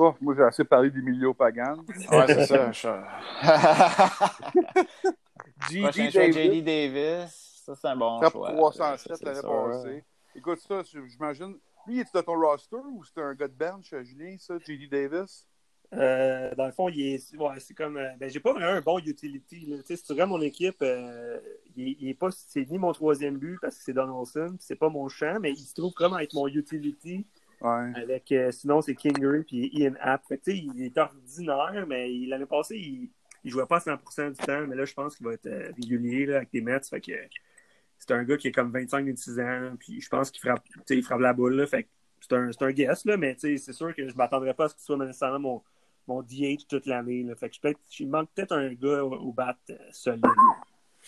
[0.01, 1.79] Oh, moi, j'ai assez parlé d'Emilio Pagan.
[2.13, 2.71] Ouais, c'est ça.
[2.71, 3.05] je- choix,
[5.71, 6.63] Davis, J.D.
[6.63, 7.63] Davis.
[7.65, 8.53] Ça, c'est un bon top choix.
[8.53, 10.05] 307 C'est l'année sûr, passée.
[10.37, 11.57] Écoute ça, j'imagine.
[11.87, 14.87] Lui, il est de ton roster ou c'est un gars de bench, Julien, ça, J.D.
[14.87, 15.47] Davis?
[15.95, 18.81] Euh, dans le fond, il est, ouais, c'est comme, euh, ben, j'ai pas vraiment un
[18.83, 19.67] bon utility.
[19.67, 19.79] Là.
[19.79, 21.41] Tu sais, si tu regardes mon équipe, euh,
[21.77, 24.77] il, il est pas, c'est ni mon troisième but parce que c'est Donaldson, puis c'est
[24.77, 27.27] pas mon champ, mais il se trouve comme être mon utility
[27.61, 27.93] Ouais.
[27.97, 30.25] avec, euh, sinon c'est Kingery puis Ian App.
[30.27, 33.11] Fait que, tu sais, il est ordinaire, mais l'année passée, il,
[33.45, 35.73] il jouait pas à 100% du temps, mais là, je pense qu'il va être euh,
[35.75, 36.81] régulier là, avec les Mets.
[36.89, 37.13] Fait que
[37.99, 41.21] c'est un gars qui est comme 25-26 ans, puis je pense qu'il frappe, il frappe
[41.21, 41.55] la boule.
[41.55, 41.89] Là, fait que
[42.21, 44.75] c'est un, c'est un guess, là, mais c'est sûr que je m'attendrais pas à ce
[44.75, 45.63] qu'il soit nécessairement mon,
[46.07, 47.23] mon DH toute l'année.
[47.23, 47.35] là.
[47.37, 50.25] Fait que je il manque peut-être un gars au, au bat euh, solide.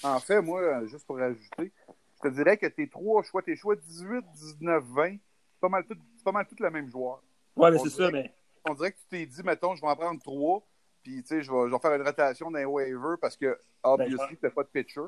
[0.02, 3.56] En fait, moi, euh, juste pour ajouter, je te dirais que tes trois choix, tes
[3.56, 5.20] choix 18, 19, 20, c'est
[5.60, 7.22] pas mal tout, c'est pas mal tout le même joueur.
[7.56, 8.32] Ouais, mais c'est ça, mais
[8.68, 10.62] On dirait que tu t'es dit, mettons, je vais en prendre trois,
[11.02, 14.38] puis tu sais, je vais, je vais faire une rotation d'un waiver parce que, obviously,
[14.42, 15.00] n'as pas de pitcher.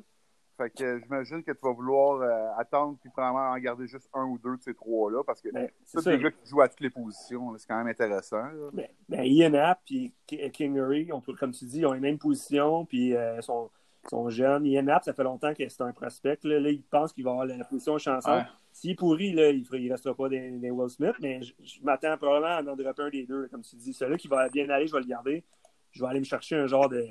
[0.57, 4.25] Fait que j'imagine que tu vas vouloir euh, attendre puis probablement en garder juste un
[4.25, 6.81] ou deux de ces trois-là parce que ben, c'est les gars qui jouent à toutes
[6.81, 8.45] les positions, c'est quand même intéressant.
[8.73, 12.19] Ben, ben, Ian App et Kingery, on peut, comme tu dis, ils ont les mêmes
[12.19, 13.71] positions, puis euh, sont,
[14.11, 14.67] sont jeunes.
[14.67, 16.39] Ian App, ça fait longtemps que c'est un prospect.
[16.45, 18.31] Là, Là, il pense qu'il va avoir la, position chanceux.
[18.31, 18.45] Ouais.
[18.73, 21.83] S'il est pourri, là, il ne restera pas des, des Will Smith, mais je, je
[21.83, 23.47] m'attends probablement à en dropper un des deux.
[23.49, 25.45] Comme tu dis, celui qui va bien aller, je vais le garder.
[25.91, 27.07] Je vais aller me chercher un genre de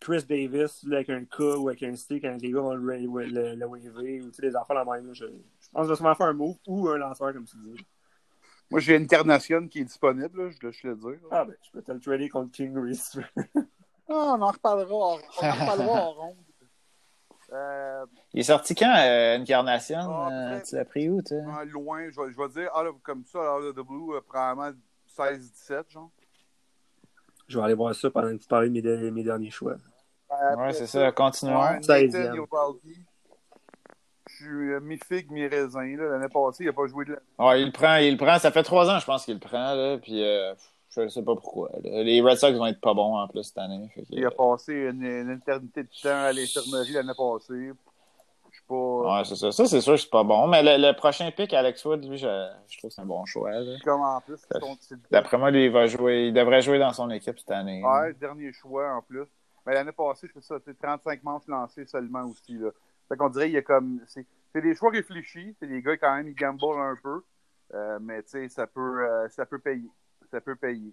[0.00, 2.96] Chris Davis là, avec un K ou avec un stick quand les gars vont le,
[2.96, 5.06] le, le, le waver ou des enfants la même.
[5.06, 5.12] là.
[5.12, 7.56] Je, je pense que je vais sûrement faire un move ou un lanceur, comme tu
[7.58, 7.76] dis.
[8.70, 11.10] Moi, j'ai une Internation qui est disponible, là, je dois je le dire.
[11.10, 11.28] là.
[11.30, 12.90] Ah, ben, je peux te le trader contre tu veux.
[14.08, 16.36] Ah, on en reparlera, on en reparlera en ronde.
[17.54, 19.96] Euh, Il est sorti quand, euh, Incarnation?
[20.00, 21.36] Ah, Euh, après- tu l'as pris où, toi?
[21.38, 24.14] Ouais, loin, je vais, je vais dire, ah, là, comme ça, out of the blue,
[24.16, 26.10] euh, probablement 16-17, genre.
[27.46, 29.76] Je vais aller voir ça pendant que tu parlais de mes, de- mes derniers choix.
[30.28, 31.12] Après Ouais, c'est ça.
[31.12, 31.60] Continuons.
[31.60, 31.78] Ouais.
[34.26, 35.96] Je suis euh, mi-figue, mi-raisin.
[35.96, 36.08] là.
[36.10, 37.46] L'année passée, il n'a pas joué de la...
[37.46, 38.38] Ouais, il le prend, il le prend.
[38.38, 39.98] Ça fait trois ans, je pense qu'il le prend, là.
[39.98, 40.54] Puis, euh,
[41.02, 41.70] je sais pas pourquoi.
[41.82, 43.90] Les Red Sox vont être pas bons en plus cette année.
[43.94, 47.72] que- Il a passé une, une éternité de temps à l'infirmerie l'année passée.
[48.50, 48.74] Je suis pas...
[49.18, 49.50] Ouais, c'est ça.
[49.50, 50.46] Ça, c'est sûr que c'est pas bon.
[50.46, 52.26] Mais le, le prochain pick, Alex Wood, lui, je,
[52.68, 53.50] je trouve que c'est un bon choix.
[53.50, 53.76] là.
[53.84, 54.40] Comme en plus,
[55.10, 56.28] D'après moi, lui, il va jouer.
[56.28, 57.82] Il devrait jouer dans son équipe cette année.
[57.84, 59.24] ouais, dernier choix en plus.
[59.66, 62.52] Mais l'année passée, je fais ça, c'est 35 manches lancées seulement aussi.
[62.58, 62.70] Là.
[63.08, 64.00] Fait qu'on dirait qu'il y a comme.
[64.06, 65.56] C'est c'est des choix réfléchis.
[65.58, 67.22] C'est des gars, quand même, ils gamblent un peu.
[67.74, 69.88] Euh, mais tu sais, ça peut, euh, ça peut payer.
[70.34, 70.92] Ça peut payer.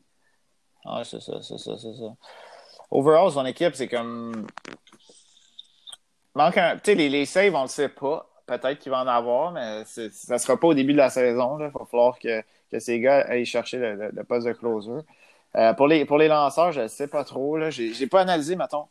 [0.86, 2.16] Ouais, c'est ça, c'est ça, c'est ça.
[2.92, 4.46] Overall, son équipe, c'est comme.
[6.36, 6.76] Manque un.
[6.76, 8.30] Tu sais, les, les saves, on le sait pas.
[8.46, 11.58] Peut-être qu'il va en avoir, mais ça sera pas au début de la saison.
[11.60, 14.92] Il va falloir que, que ces gars aillent chercher le, le- le poste de closer.
[15.56, 17.58] Euh, pour, les, pour les lanceurs, je ne sais pas trop.
[17.72, 18.88] J'ai j'ai pas analysé, mettons,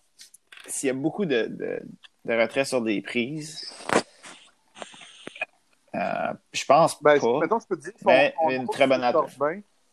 [0.67, 1.81] s'il y a beaucoup de, de,
[2.25, 3.73] de retraits sur des prises.
[5.95, 7.27] Euh, je pense Ben, pas.
[7.35, 9.37] je, mettons, je peux te dire, Mais son- une très bonne attaque.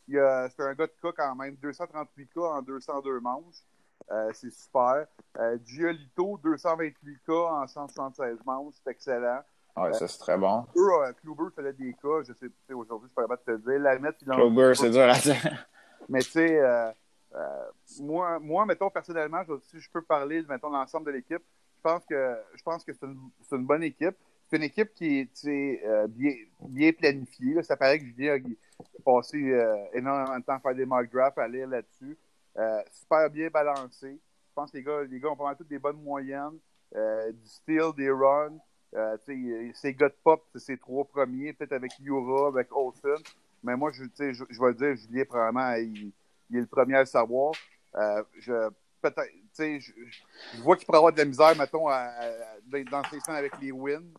[0.10, 3.64] C'est un gars de cas quand même, 238 cas en 202 manches.
[4.12, 5.06] Euh, c'est super.
[5.38, 9.42] Euh, Giolito, 228K en 176 manches, c'est excellent.
[9.76, 10.66] Ouais, ça c'est très bon.
[10.76, 13.80] Euh, Kluber faisait des cas, je sais, aujourd'hui, je suis pas capable de te dire.
[13.80, 15.68] La mettre, Kluber, c'est dur à dire.
[16.10, 16.90] Mais tu sais, euh,
[17.36, 17.66] euh,
[18.00, 21.44] moi, moi, mettons, personnellement, je- si je peux parler, mettons, de l'ensemble de l'équipe,
[21.76, 24.16] je pense que je pense que c'est une, une bonne équipe.
[24.50, 27.54] C'est une équipe qui est euh, bien, bien planifiée.
[27.56, 27.64] là.
[27.64, 28.38] Ça paraît que Julien
[28.80, 32.18] a passé euh, énormément de temps à faire des mock drafts, à lire là-dessus.
[32.58, 34.12] Euh, super bien balancé.
[34.12, 36.60] Je pense que les gars, les gars ont mal toutes des bonnes moyennes.
[36.96, 38.58] Euh, du steal, des runs.
[38.94, 43.18] Tu sais, ces gars de pop, c'est trois premiers, peut-être avec Yura, avec Olsen.
[43.62, 46.14] Mais moi, je, je, vais le dire, Julien, probablement, il,
[46.56, 47.54] est le premier à le savoir.
[47.94, 48.70] Je,
[49.04, 54.14] je, vois qu'il pourrait avoir de la misère, mettons, dans ses scènes avec les wins.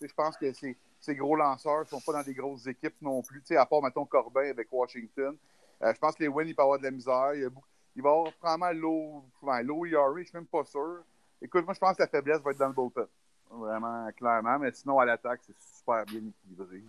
[0.00, 3.22] Je pense que ces, ces gros lanceurs ne sont pas dans des grosses équipes non
[3.22, 5.36] plus, tu sais, à part, mettons, Corbin avec Washington.
[5.82, 7.34] Euh, je pense que les wins, il peut avoir de la misère.
[7.34, 11.02] Il, beaucoup- il va avoir probablement low, ouais, low je suis même pas sûr.
[11.42, 13.06] Écoute, moi, je pense que la faiblesse va être dans le bullpen.
[13.50, 14.58] Vraiment, clairement.
[14.58, 16.82] Mais sinon, à l'attaque, c'est super bien équilibré.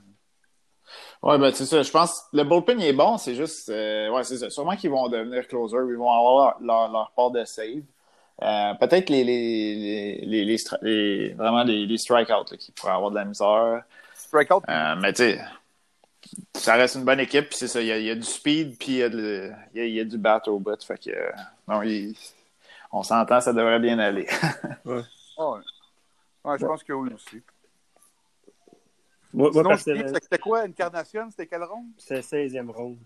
[1.22, 1.82] Ouais, ben c'est ça.
[1.82, 3.70] Je pense que le bullpen est bon, c'est juste.
[3.70, 4.50] euh, ouais, c'est ça.
[4.50, 7.84] Sûrement qu'ils vont devenir closer, ils vont avoir leur, leur, part de save.
[8.42, 10.22] Euh, Peut-être les, les,
[10.82, 13.84] les, vraiment les, strikeouts qui pourraient avoir de la misère.
[14.26, 15.42] Strikeout, Euh, mais tu sais,
[16.56, 17.82] ça reste une bonne équipe, puis c'est ça.
[17.82, 19.82] Il y, a, il y a du speed, puis il y a, de- il y
[19.82, 20.82] a, il y a du bat au bout.
[20.84, 21.32] Fait que, euh,
[21.68, 22.16] non, il-
[22.92, 24.28] on s'entend, ça devrait bien aller.
[24.86, 25.02] ouais.
[26.44, 27.42] Ouais, je pense que oui aussi.
[29.34, 31.30] Moi, Sinon, c'était quoi, Incarnation?
[31.30, 31.88] C'était quelle ronde?
[31.98, 32.98] c'est 16e ronde.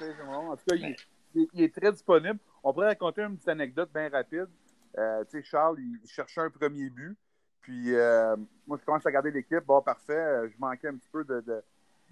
[0.00, 0.96] En tout cas, il,
[1.34, 2.38] il- il est très disponible.
[2.62, 4.48] On pourrait raconter une petite anecdote bien rapide.
[4.96, 7.16] Euh, tu sais, Charles, il cherchait un premier but.
[7.62, 9.64] Puis, euh, moi, je commence à regarder l'équipe.
[9.66, 10.12] Bon, parfait.
[10.12, 11.40] Euh, Je manquais un petit peu de.
[11.40, 11.62] de,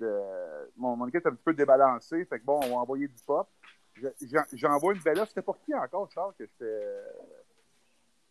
[0.00, 2.24] de- Mon, mon équipe était un petit peu débalancée.
[2.26, 3.48] Fait que bon, on va envoyer du pop.
[3.94, 5.28] Je- j'en- J'envoie une belle offre.
[5.28, 7.02] C'était pour qui encore, Charles, que je fais.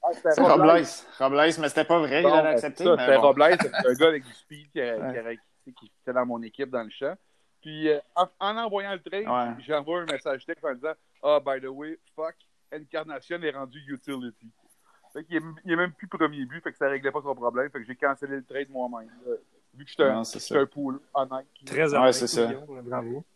[0.03, 0.83] Ah, c'était Robles.
[1.19, 1.37] Robles.
[1.59, 2.83] Mais c'était pas vrai, Bon, il l'avait ben, accepté.
[2.83, 3.21] C'était bon.
[3.21, 5.11] Robles, c'est un gars avec du speed qui, a- Ouais.
[5.13, 7.15] qui, a- qui- qui était dans mon équipe dans le champ.
[7.61, 9.63] Puis euh, en, en envoyant le trade, Ouais.
[9.65, 12.35] j'envoie un message texte en disant Ah, by the way, fuck,
[12.71, 14.51] Incarnation est rendu utility.
[15.15, 17.33] Fait qu'il est, il est même plus premier but, fait que ça réglait pas son
[17.35, 17.69] problème.
[17.71, 19.09] Fait que j'ai cancellé le trade moi-même.
[19.73, 21.45] Vu que j'étais un, j'étais un pool honnête.
[21.65, 22.49] Très Ouais, honnête, c'est ça.
[22.83, 23.23] Bravo.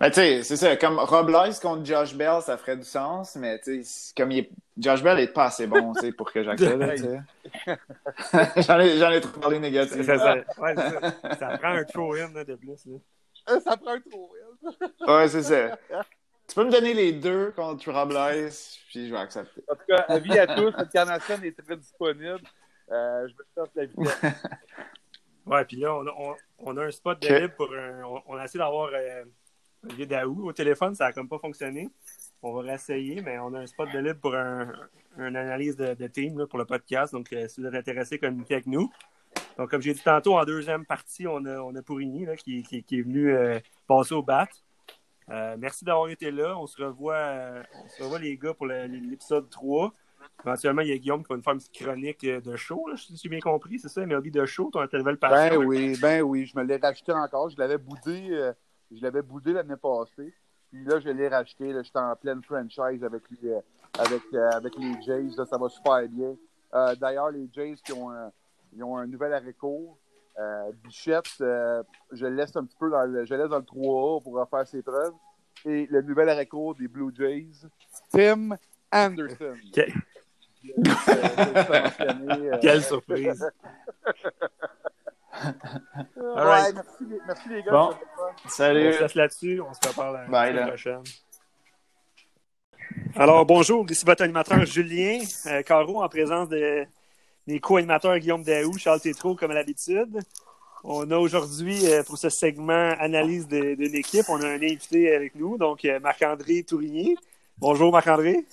[0.00, 0.76] Ben, tu sais, c'est ça.
[0.78, 4.50] Comme Robles contre Josh Bell, ça ferait du sens, mais tu sais, comme il est...
[4.78, 7.20] Josh Bell est pas assez bon, tu sais, pour que j'accepte, sais.
[8.62, 10.00] J'en ai, j'en ai trop parlé négatif.
[10.06, 11.36] ça- ça- ouais, ça.
[11.38, 12.86] Ça prend un throw-in de plus.
[12.86, 12.96] Là.
[13.50, 14.30] Euh, ça prend un trou.
[15.06, 15.76] Ouais, c'est ça.
[16.48, 18.50] Tu peux me donner les deux contre Robles,
[18.88, 19.62] puis je vais accepter.
[19.68, 22.40] En tout cas, avis à tous, Incarnation est très disponible.
[22.90, 24.42] Euh, je me cherche la vitesse.
[25.46, 28.02] Ouais, puis là, on a, on, on a un spot de libre pour un.
[28.04, 29.24] On, on a essayé d'avoir euh,
[29.84, 31.90] Olivier Daou au téléphone, ça a comme pas fonctionné.
[32.42, 34.72] On va réessayer, mais on a un spot de libre pour un,
[35.18, 37.12] une analyse de, de team là, pour le podcast.
[37.12, 38.90] Donc, euh, si vous êtes intéressé, communiquez avec nous.
[39.58, 42.62] Donc, comme j'ai dit tantôt, en deuxième partie, on a, on a Pourigny là, qui,
[42.62, 44.48] qui, qui est venu euh, passer au bat.
[45.30, 46.56] Euh, merci d'avoir été là.
[46.58, 49.92] On se revoit, euh, on se revoit les gars pour l'épisode 3.
[50.44, 52.86] Éventuellement, il y a Guillaume qui va nous faire une petite chronique euh, de show,
[52.88, 53.78] là, si j'ai bien compris.
[53.78, 55.60] C'est ça, MLB de show, ton nouvelle Ben passion.
[55.60, 57.48] oui, ben oui, je me l'ai racheté encore.
[57.48, 58.52] Je l'avais boudé, euh,
[58.90, 60.34] je l'avais boudé l'année passée.
[60.70, 61.72] Puis là, je l'ai racheté.
[61.72, 63.54] Là, j'étais en pleine franchise avec les,
[63.98, 65.36] avec, avec les Jays.
[65.36, 66.34] Là, ça va super bien.
[66.74, 68.30] Euh, D'ailleurs, les Jays qui ont un,
[68.74, 69.96] ils ont un nouvel court.
[70.38, 73.62] Euh, Bichette, euh, je le laisse un petit peu dans le, je laisse dans le
[73.64, 75.12] 3A pour faire ses preuves.
[75.64, 77.46] Et le nouvel arrêt court des Blue Jays,
[78.10, 78.56] Tim
[78.92, 79.54] Anderson.
[79.78, 79.86] Euh,
[81.88, 83.48] euh, Quelle surprise.
[86.16, 86.74] Ouais, right.
[86.76, 87.72] merci, les- merci les gars.
[87.72, 87.90] Bon.
[88.44, 88.92] On Salut.
[88.92, 89.60] se laisse là-dessus.
[89.60, 91.02] On se reparle la prochaine.
[93.16, 93.84] Alors, bonjour.
[93.90, 96.86] Ici votre animateur Julien euh, Caro en présence de,
[97.46, 100.20] des co-animateurs Guillaume Daou, Charles Tétrault, comme à l'habitude.
[100.82, 105.14] On a aujourd'hui, euh, pour ce segment analyse de, de l'équipe, on a un invité
[105.14, 107.16] avec nous, donc euh, Marc-André Tourigny.
[107.58, 108.44] Bonjour Marc-André.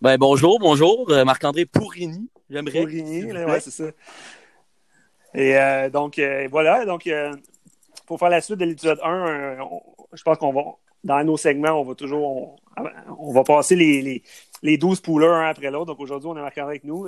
[0.00, 1.08] Ben, bonjour, bonjour.
[1.10, 2.84] euh, Marc-André Pourrini, j'aimerais.
[3.30, 3.44] Plaît.
[3.44, 3.84] ouais, c'est ça.
[5.34, 6.84] Et euh, donc, euh, voilà.
[6.84, 7.32] Donc, euh,
[8.06, 10.62] pour faire la suite de l'épisode 1, euh, on- je pense qu'on va,
[11.04, 12.56] dans nos segments, on va toujours, on,
[13.18, 14.22] on va passer les, les,
[14.62, 15.86] les 12 poolers un après l'autre.
[15.86, 17.06] Donc, aujourd'hui, on a marqué avec nous.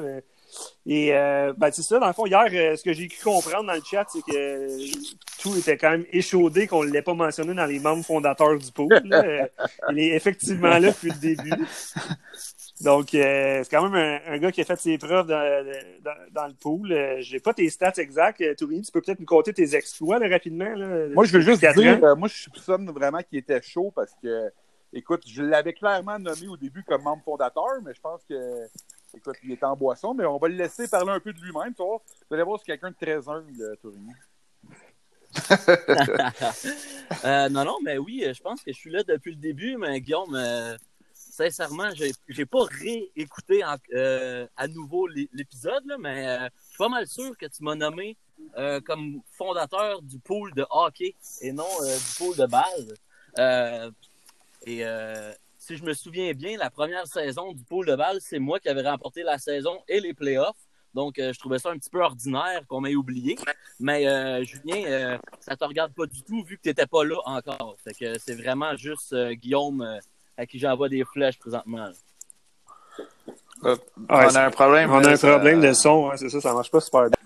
[0.87, 3.66] Et euh, ben, c'est ça, dans le fond, hier, euh, ce que j'ai cru comprendre
[3.66, 4.87] dans le chat, c'est que euh,
[5.40, 8.72] tout était quand même échaudé, qu'on ne l'ait pas mentionné dans les membres fondateurs du
[8.72, 8.88] pool.
[9.04, 9.22] là.
[9.24, 9.46] Euh,
[9.90, 11.52] Il est effectivement là depuis le début.
[12.80, 15.64] Donc, euh, c'est quand même un, un gars qui a fait ses preuves dans,
[16.04, 16.92] dans, dans le pool.
[16.92, 18.82] Euh, j'ai pas tes stats exacts, Tourigny.
[18.82, 20.72] Tu peux peut-être nous compter tes exploits là, rapidement.
[20.74, 24.12] Là, Moi, je veux juste dire, euh, moi, je soupçonne vraiment qu'il était chaud parce
[24.22, 24.50] que
[24.92, 28.66] écoute, je l'avais clairement nommé au début comme membre fondateur, mais je pense que,
[29.14, 31.74] écoute, il est en boisson, mais on va le laisser parler un peu de lui-même,
[31.74, 32.03] tu vois.
[32.29, 34.12] Vous allez voir, c'est quelqu'un de très humble, Tourigny.
[37.24, 40.01] euh, non, non, mais oui, je pense que je suis là depuis le début, mais
[40.01, 40.77] Guillaume, euh,
[41.38, 46.88] sincèrement, j'ai, j'ai pas réécouté euh, à nouveau l'épisode, là, mais euh, je suis pas
[46.88, 48.16] mal sûr que tu m'as nommé
[48.57, 52.94] euh, comme fondateur du pool de hockey et non euh, du pool de base.
[54.68, 58.38] Et euh, si je me souviens bien, la première saison du pool de balle, c'est
[58.38, 60.57] moi qui avais remporté la saison et les playoffs.
[60.92, 63.38] Donc, euh, je trouvais ça un petit peu ordinaire qu'on m'ait oublié.
[63.81, 67.02] Mais euh, Julien, euh, ça te regarde pas du tout vu que tu n'étais pas
[67.02, 67.76] là encore.
[67.83, 69.98] Fait que c'est vraiment juste euh, Guillaume euh,
[70.37, 71.88] à qui j'envoie des flèches présentement.
[73.62, 73.74] on
[74.11, 74.90] a un problème.
[74.92, 77.18] On a un ça- problème de son, hein, c'est ça, ça marche pas super bien.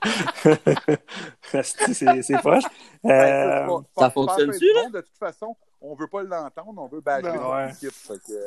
[1.62, 2.06] c'est.
[2.06, 4.82] Euh, Écoute, ça fonctionne-tu, là?
[4.84, 7.70] bon, De toute façon, on veut pas l'entendre, on veut bâcher ouais.
[7.70, 7.92] équipe.
[7.92, 8.46] fait que-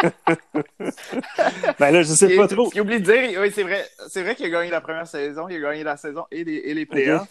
[1.78, 2.66] ben là, je sais pas trop.
[2.66, 5.08] Ce qu'il oublie de dire, oui, c'est vrai, c'est vrai qu'il a gagné la première
[5.08, 7.26] saison, il a gagné la saison et les, et les playoffs.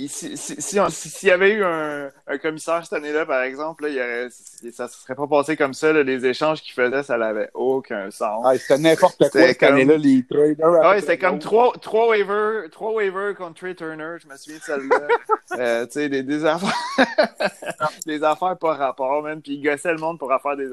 [0.00, 3.88] Et si, si, s'il y avait eu un, un commissaire cette année-là, par exemple, là,
[3.88, 4.28] il y aurait,
[4.72, 5.92] ça ne serait pas passé comme ça.
[5.92, 8.44] là, les échanges qu'il faisait, ça n'avait aucun sens.
[8.46, 12.70] Ah, c'était n'importe quoi cette comme- année-là, les Ouais, après c'était comme trois, trois waivers,
[12.70, 15.08] trois waivers contre Trey Turner, je me souviens de celle-là.
[15.58, 16.72] euh, tu sais, des, des affaires,
[18.06, 20.68] des affaires pas rapport, même, puis il gossait le monde pour faire des,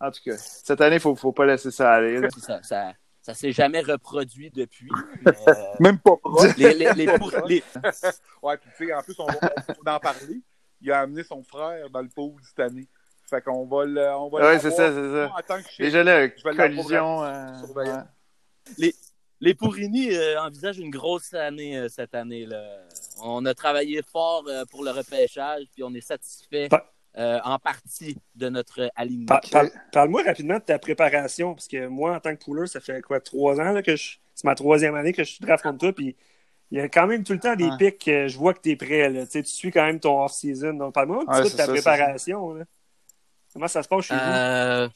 [0.00, 2.28] en tout cas, cette année, faut, faut pas laisser ça aller, là.
[2.32, 2.92] C'est Ça, ça,
[3.28, 4.88] ça s'est jamais reproduit depuis.
[5.24, 6.56] mais, euh, Même pas proche.
[6.56, 7.62] les, les, les, pour- les-
[8.42, 9.34] Ouais, puis tu sais, en plus, on va,
[9.78, 10.40] on va en parler.
[10.80, 12.88] Il a amené son frère dans le pool cette année.
[13.28, 14.08] Fait qu'on va le.
[14.14, 15.32] On va Ouais, c'est voir, ça, c'est ça.
[15.36, 15.78] En tant que chef.
[15.78, 17.52] Déjà là, collision, euh,
[19.40, 22.46] les Pourrini euh, envisagent une grosse année euh, cette année.
[22.46, 22.62] Là.
[23.22, 26.68] On a travaillé fort euh, pour le repêchage, puis on est satisfait
[27.16, 29.26] euh, en partie de notre alignement.
[29.26, 32.80] Par- par- Parle-moi rapidement de ta préparation, parce que moi, en tant que pooler, ça
[32.80, 34.16] fait quoi, trois ans là, que je.
[34.34, 36.14] C'est ma troisième année que je suis draft contre toi, puis
[36.70, 37.76] il y a quand même tout le temps des Ouais.
[37.76, 39.08] pics que je vois que tu es prêt.
[39.10, 39.24] Là.
[39.26, 40.74] Tu sais, tu suis quand même ton off-season.
[40.74, 42.54] Donc, parle-moi un petit Ouais, peu de ta ça, préparation.
[42.54, 42.64] là.
[43.52, 44.20] Comment ça se passe chez vous?
[44.20, 44.88] Euh,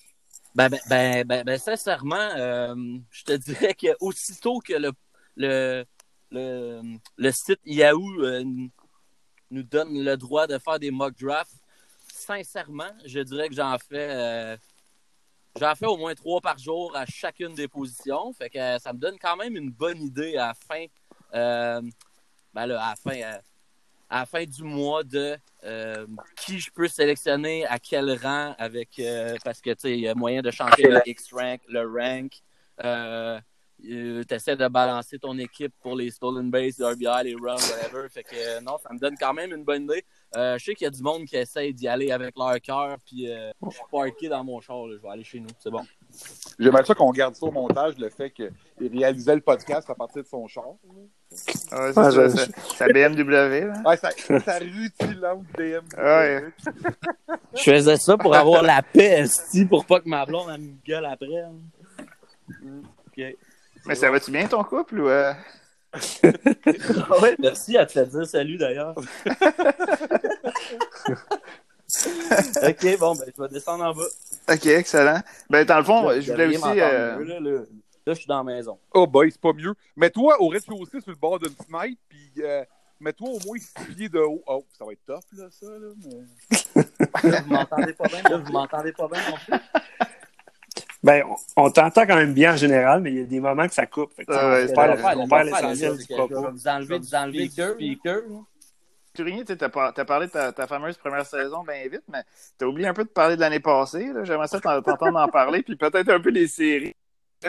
[0.55, 2.75] ben, ben, ben, ben, ben, sincèrement, euh,
[3.11, 4.93] je te dirais que aussitôt que le,
[5.37, 5.85] le,
[6.31, 6.83] le,
[7.17, 8.45] le site Yahoo euh,
[9.51, 11.51] nous donne le droit de faire des mock drafts,
[12.23, 14.57] sincèrement, je dirais que j'en fais euh,
[15.59, 18.33] j'en fais au moins trois par jour à chacune des positions.
[18.33, 20.87] Fait que euh, ça me donne quand même une bonne idée à la fin,
[21.35, 21.83] euh,
[22.55, 23.21] ben là, à fin,
[24.09, 25.37] à fin du mois de
[26.37, 29.01] qui je peux sélectionner à quel rang avec
[29.45, 32.33] parce que tu sais il y a moyen de changer le X rank, le rank.
[33.83, 38.09] Tu essaies de balancer ton équipe pour les stolen base, les RBI, les runs, whatever.
[38.09, 40.05] Fait que non, ça me donne quand même une bonne idée.
[40.35, 42.97] Euh, je sais qu'il y a du monde qui essaie d'y aller avec leur cœur,
[43.07, 44.97] puis euh, je suis parké dans mon char, là.
[44.97, 45.83] je vais aller chez nous, c'est bon.
[46.59, 50.23] J'aimerais ça qu'on garde ça au montage, le fait qu'il réalisait le podcast à partir
[50.23, 50.65] de son char.
[50.67, 52.47] Ouais, c'est Ah, ça, je- ça.
[52.77, 53.83] Sa BMW, là.
[53.85, 54.11] Ouais, ça,
[54.45, 55.85] ça rutilante DM.
[55.99, 56.45] Ouais.
[57.55, 60.73] Je faisais ça pour avoir la paix, esti, pour pas que ma blonde elle me
[60.87, 61.41] gueule après.
[61.43, 61.53] hein.
[63.07, 63.37] Ok.
[63.87, 65.33] Mais ça va-tu bien ton couple ou euh?
[65.95, 68.95] Ah ouais, merci à te fait dire salut d'ailleurs.
[72.63, 74.07] ok, bon, ben, je vais descendre en bas.
[74.51, 75.21] Ok, excellent.
[75.51, 76.81] Ben, dans le fond, Là, je voulais aussi.
[76.81, 77.61] euh, mieux, là, là.
[78.05, 78.79] Là, je suis dans la maison.
[78.95, 79.75] Oh boy, c'est pas mieux.
[79.97, 82.65] Mets-toi au rez-de-chaussée sur le bord d'une fenêtre, puis euh,
[82.99, 84.43] mets-toi au moins six pieds de haut.
[84.47, 85.89] Oh, ça va être tough, là, ça, là.
[86.05, 87.31] Mais...
[87.31, 88.23] Là, vous m'entendez pas bien?
[88.23, 89.55] Là, vous m'entendez pas bien non plus?
[91.03, 91.25] Ben,
[91.57, 93.87] on, t'entend quand même bien en général, mais il y a des moments que ça
[93.87, 94.15] coupe.
[94.15, 96.51] Fait que, on perd, on perd l'essentiel du propos.
[96.53, 98.23] vous enlever, vous enlever speaker, du speaker.
[99.15, 102.23] Tourigny, tu as, parlé de ta, ta fameuse première saison bien vite, mais
[102.59, 104.13] tu as oublié un peu de parler de l'année passée.
[104.13, 104.25] là.
[104.25, 106.95] J'aimerais ça t'en- t'entendre en parler, puis peut-être un peu des séries.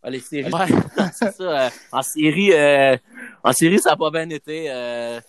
[0.00, 0.52] Ah, les séries.
[0.52, 0.66] Ouais,
[1.12, 1.66] c'est ça.
[1.66, 2.96] euh, en série, euh,
[3.42, 4.70] en série, ça n'a pas bien été.
[4.70, 5.20] euh,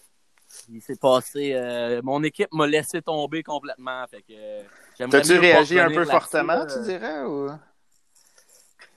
[0.69, 1.53] il s'est passé.
[1.53, 4.05] euh, mon équipe m'a laissé tomber complètement.
[4.08, 4.62] Fait que, euh,
[5.10, 7.22] T'as-tu réagi un peu fortement, tu dirais?
[7.24, 7.50] Ou...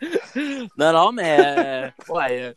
[0.77, 1.38] Non, non, mais
[2.09, 2.55] euh, ouais, euh,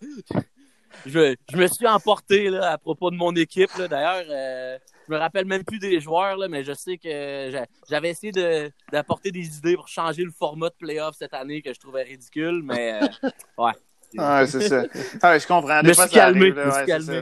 [1.06, 3.70] je, je me suis emporté là, à propos de mon équipe.
[3.78, 4.78] D'ailleurs, euh,
[5.08, 8.32] je me rappelle même plus des joueurs, là, mais je sais que j'a- j'avais essayé
[8.32, 12.04] de- d'apporter des idées pour changer le format de playoff cette année que je trouvais
[12.04, 13.02] ridicule, mais
[13.58, 13.72] ouais.
[14.18, 14.86] Ouais, c'est ça.
[15.22, 15.82] Ah, je comprends.
[15.84, 17.22] Des Me fois, suis ça calmé, arrive, là, me suis ouais, c'est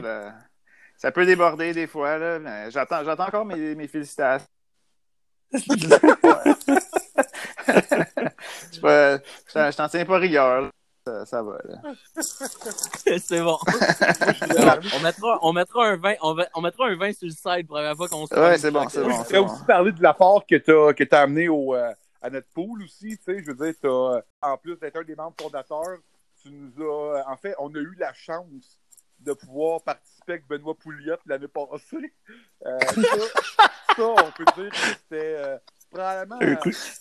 [0.96, 2.38] ça, peut déborder des fois, là.
[2.38, 4.46] mais J'attends, j'attends encore mes, mes félicitations.
[8.72, 9.18] Je
[9.52, 10.70] t'en- je t'en tiens pas rigueur.
[11.06, 11.82] Ça, ça va, là.
[13.18, 13.58] c'est bon.
[14.96, 17.66] on, mettra, on, mettra un 20, on, va- on mettra un 20 sur le site
[17.66, 19.10] pour la première fois qu'on se Ouais, c'est bon, c'est bon.
[19.10, 19.52] je voudrais bon.
[19.52, 21.92] aussi parler de l'apport que tu as, que as amené au, euh,
[22.22, 23.18] à notre pool aussi.
[23.18, 25.98] Tu sais, je veux dire, t'as, euh, en plus d'être un des membres fondateurs,
[26.42, 27.30] tu nous as.
[27.30, 28.78] En fait, on a eu la chance
[29.24, 32.12] de pouvoir participer avec Benoît Pouliot l'année passée.
[32.66, 35.58] Euh, ça, ça, on peut dire que c'était euh,
[35.90, 36.38] probablement.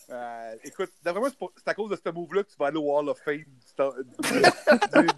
[0.09, 2.95] Euh, écoute, d'après moi, c'est à cause de ce move-là que tu vas aller au
[2.97, 3.43] Hall of Fame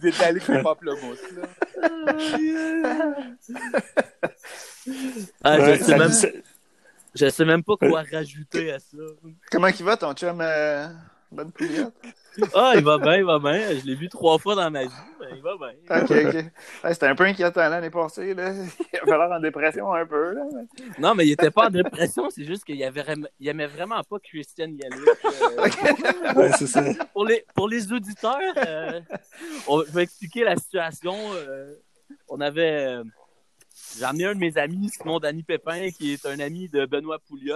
[0.01, 1.31] des Pamplemousses.
[1.33, 1.47] là.
[5.43, 6.27] Ah, Ouais, je, sais même, dit- ça-
[7.15, 8.97] je sais même pas quoi rajouter à ça.
[9.51, 10.39] Comment il va, ton chum?
[10.41, 10.87] Euh...
[11.31, 11.93] Bonne pouliette?
[12.53, 13.59] Ah, il va bien, il va bien.
[13.79, 14.91] Je l'ai vu trois fois dans ma vie,
[15.35, 15.73] il va bien.
[16.01, 16.45] Ok, ok.
[16.83, 18.53] Ouais, C'était un peu inquiétant l'année passée, là.
[18.93, 20.41] Il avait l'air en dépression un peu, là.
[20.99, 23.01] Non, mais il était pas en dépression, c'est juste qu'il avait,
[23.67, 25.09] vraiment- pas Christian Yannick.
[25.25, 26.83] euh, ouais, c'est ça.
[27.13, 28.99] pour, les, pour les auditeurs, euh,
[29.67, 31.15] on, je vais expliquer la situation.
[31.33, 31.73] euh,
[32.29, 32.85] on avait.
[32.87, 33.03] euh,
[33.97, 37.19] J'ai emmené un de mes amis, Simon Danny Pépin, qui est un ami de Benoît
[37.27, 37.55] Pouliot,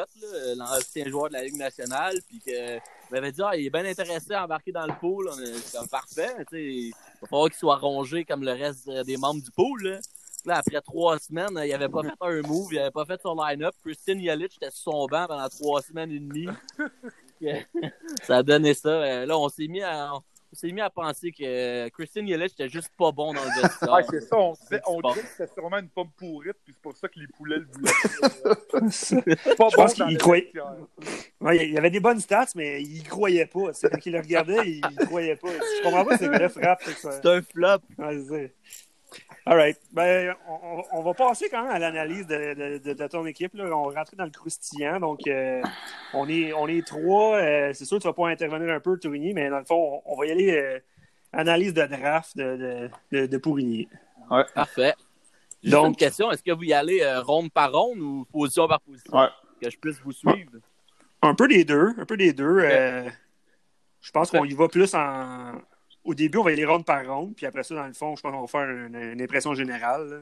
[0.58, 2.78] l'ancien joueur de la Ligue nationale, puis que
[3.12, 5.30] m'avait dit ah, il est bien intéressé à embarquer dans le pool.
[5.64, 9.18] C'est comme parfait, tu sais, il va falloir qu'il soit rongé comme le reste des
[9.18, 9.84] membres du pool.
[9.84, 10.00] Là.
[10.46, 13.36] Là, après trois semaines, il avait pas fait un move, il avait pas fait son
[13.36, 13.76] line-up.
[13.84, 16.48] Christian Yelich était sur son banc pendant trois semaines et demie.
[18.24, 18.90] ça a donné ça.
[18.90, 20.12] Euh, Là, on s'est mis à,
[20.56, 23.92] s'est mis à penser que Christian Yelich était juste pas bon dans le vestiaire.
[23.94, 24.38] Ouais, c'est ça.
[24.38, 25.14] On, disait, on Bon.
[25.14, 27.92] que c'était sûrement une pomme pourrite, puis c'est pour ça que les poulets le voulaient.
[28.72, 30.52] Pas Je pense dans qu'il le croyait-.
[31.42, 33.74] Ouais, il y avait des bonnes stats, mais il croyait pas.
[33.74, 35.50] C'est quand il le regardait, il croyait pas.
[35.50, 36.82] Je comprends pas, c'est que le frappe.
[36.84, 37.80] C'est un flop.
[37.98, 38.54] Ouais, c'est ça.
[39.52, 39.78] All right.
[39.92, 43.54] Ben, on, on- va passer quand même à l'analyse de, de- de- de ton équipe.
[43.56, 43.66] Là.
[43.76, 45.00] On va rentrer dans le croustillant.
[45.00, 45.60] Donc, euh,
[46.14, 47.38] on, est, on est trois.
[47.38, 50.02] Euh, c'est sûr que tu vas pas intervenir un peu, Tourigny, mais dans le fond,
[50.06, 50.80] on, on va y aller euh,
[51.34, 53.88] analyse de draft de, de, de, de Pourigny.
[54.54, 54.94] Parfait.
[55.64, 58.68] Juste Donc- une question, est-ce que vous y allez euh, ronde par ronde ou position
[58.68, 59.12] par position?
[59.18, 59.30] Ouais.
[59.60, 60.52] Que je puisse vous suivre?
[61.24, 61.90] Un peu des deux.
[61.98, 62.60] Un peu des deux.
[62.62, 63.10] Euh,
[64.00, 65.54] je pense qu'on y va plus en.
[66.04, 68.16] Au début, on va y aller ronde par ronde, puis après ça, dans le fond,
[68.16, 70.10] je pense qu'on va faire une, une impression générale.
[70.10, 70.18] là.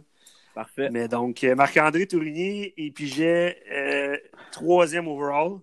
[0.53, 0.89] Parfait.
[0.89, 4.17] Mais donc, euh, Marc-André Tourigny et puis j'ai euh,
[4.51, 5.59] troisième overall.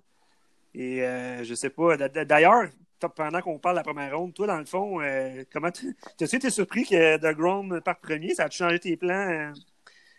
[0.72, 1.96] Et euh, je sais pas.
[1.96, 2.68] D'ailleurs,
[3.16, 6.48] pendant qu'on parle de la première ronde, toi, dans le fond, euh, comment tu été
[6.48, 8.34] surpris que De Grom parte premier?
[8.34, 9.52] Ça a-tu changé tes plans, euh,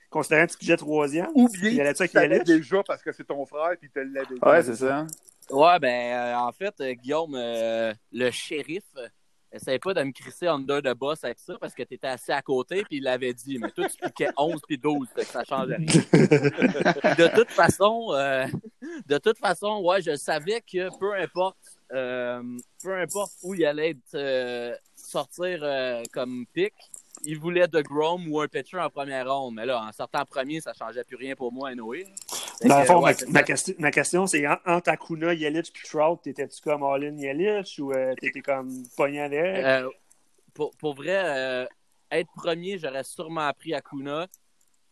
[0.09, 1.27] considérant que tu j'ai troisième?
[1.35, 4.35] Ou Il bien, allait tu savais déjà parce que c'est ton frère, puis il l'avait
[4.35, 4.41] dit.
[4.41, 5.07] Ouais, c'est ça.
[5.49, 9.07] Ouais, ben, euh, en fait, euh, Guillaume, euh, le shérif, euh,
[9.55, 12.41] essaye pas de me crisser under de boss avec ça parce que t'étais assis à
[12.41, 13.57] côté puis il l'avait dit.
[13.59, 15.79] Mais toi, tu piquais 11 puis 12, fait que ça change rien.
[15.85, 18.45] de toute façon, euh,
[19.07, 21.57] de toute façon, ouais, je savais que peu importe,
[21.93, 22.41] euh,
[22.83, 26.73] peu importe où il allait être, euh, sortir euh, comme pick,
[27.23, 29.55] il voulait de Grom ou un pitcher en première ronde.
[29.55, 32.05] Mais là, en sortant premier, ça changeait plus rien pour moi, Noé.
[32.63, 36.21] Dans le fond, ma, ma question, ma question, c'est en- entre Acuna, Yelich puis Trout,
[36.23, 39.65] t'étais-tu comme All-in Yelich ou euh, t'étais comme pogné avec?
[39.65, 39.89] Euh,
[40.53, 41.65] pour, pour vrai, euh,
[42.11, 44.27] être premier, j'aurais sûrement pris Akuna.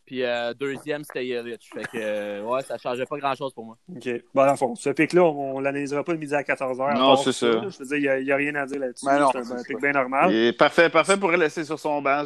[0.06, 1.70] Puis euh, deuxième, c'était Yelich.
[1.72, 3.76] Fait que, euh, ouais, ça changeait pas grand-chose pour moi.
[3.88, 4.08] OK.
[4.34, 6.98] Bon, dans le fond, ce pic-là, on, on l'analysera pas de midi à 14h.
[6.98, 7.46] Non, c'est ça.
[7.46, 9.06] Je veux dire, il n'y a, rien à dire là-dessus.
[9.06, 10.30] Non, c'est un, pic bien normal.
[10.30, 12.24] Il est parfait, parfait pour le laisser sur son banc.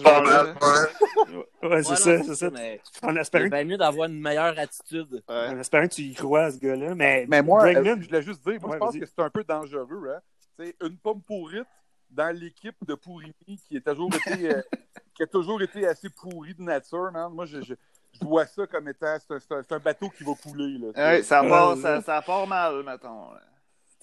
[1.62, 2.50] Ouais, c'est ça, c'est ça.
[2.50, 5.22] Mais En c'est espérant, bien mieux d'avoir une meilleure attitude.
[5.28, 5.48] Ouais.
[5.48, 6.94] en espérant que tu y crois à ce gars-là.
[6.94, 9.22] Mais, Mais moi, euh, Bregman, je voulais juste dire, moi, Ouais, je pense que c'est
[9.22, 10.10] un peu dangereux.
[10.14, 10.20] Hein?
[10.56, 11.66] C'est une pomme pourrite
[12.10, 13.34] dans l'équipe de Pourrini
[13.68, 14.62] qui, a toujours été, euh,
[15.14, 17.10] qui a toujours été assez pourri de nature.
[17.12, 17.32] man.
[17.32, 17.74] Moi, je, je,
[18.12, 20.78] je vois ça comme étant c'est un, bateau qui va couler.
[20.78, 20.88] Là.
[20.96, 23.28] Ouais, ça, part, ça, ça part mal, mettons.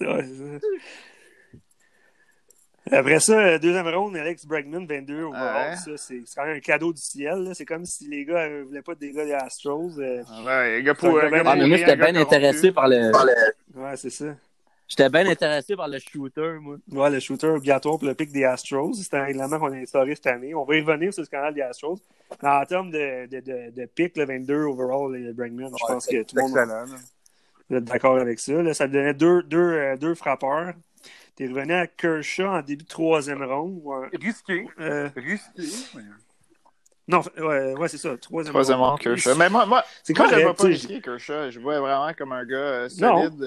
[0.02, 0.68] Ouais, c'est ça.
[2.92, 5.72] Après ça, euh, deuxième round, Alex Bregman, 22 overall.
[5.72, 5.76] Ouais.
[5.76, 7.40] Ça, c'est c'est quand même un cadeau du ciel.
[7.40, 7.54] là.
[7.56, 9.98] C'est comme si les gars ne voulaient pas des gars des Astros.
[9.98, 12.88] euh, Ouais, gars C'est un pour gars bien- Ah, mais moi, j'étais bien intéressé par
[12.88, 13.12] le.
[13.76, 14.36] ouais, c'est ça.
[14.88, 16.78] J'étais bien intéressé par le shooter, moi.
[16.92, 18.94] Ouais, le shooter obligatoire pour le pic des Astros.
[18.94, 20.54] C'est un règlement qu'on a instauré cette année.
[20.54, 22.00] On va y revenir sur le scandale des Astros.
[22.44, 26.06] Mais en termes de, de, de, de pic, le 22 overall, le Bregman, je pense
[26.06, 26.88] que tout le monde
[27.72, 28.54] être d'accord avec ça.
[28.62, 30.74] Là, ça te donnait deux, deux, euh, deux frappeurs.
[31.36, 33.80] T'es revenu à Kershaw en début de troisième ronde.
[33.84, 34.08] Ouais.
[34.22, 34.68] Risqué.
[34.80, 35.64] Euh, Risqué.
[35.96, 36.02] mais-
[37.08, 38.16] non, ouais, ouais c'est ça.
[38.18, 39.36] Troisième, Troisième rang, Kershaw.
[39.36, 41.50] Mais moi, moi, C'est moi je correct, vois pas risquer Kershaw.
[41.52, 43.24] Je vois vraiment comme un gars euh, Non.
[43.24, 43.44] solide.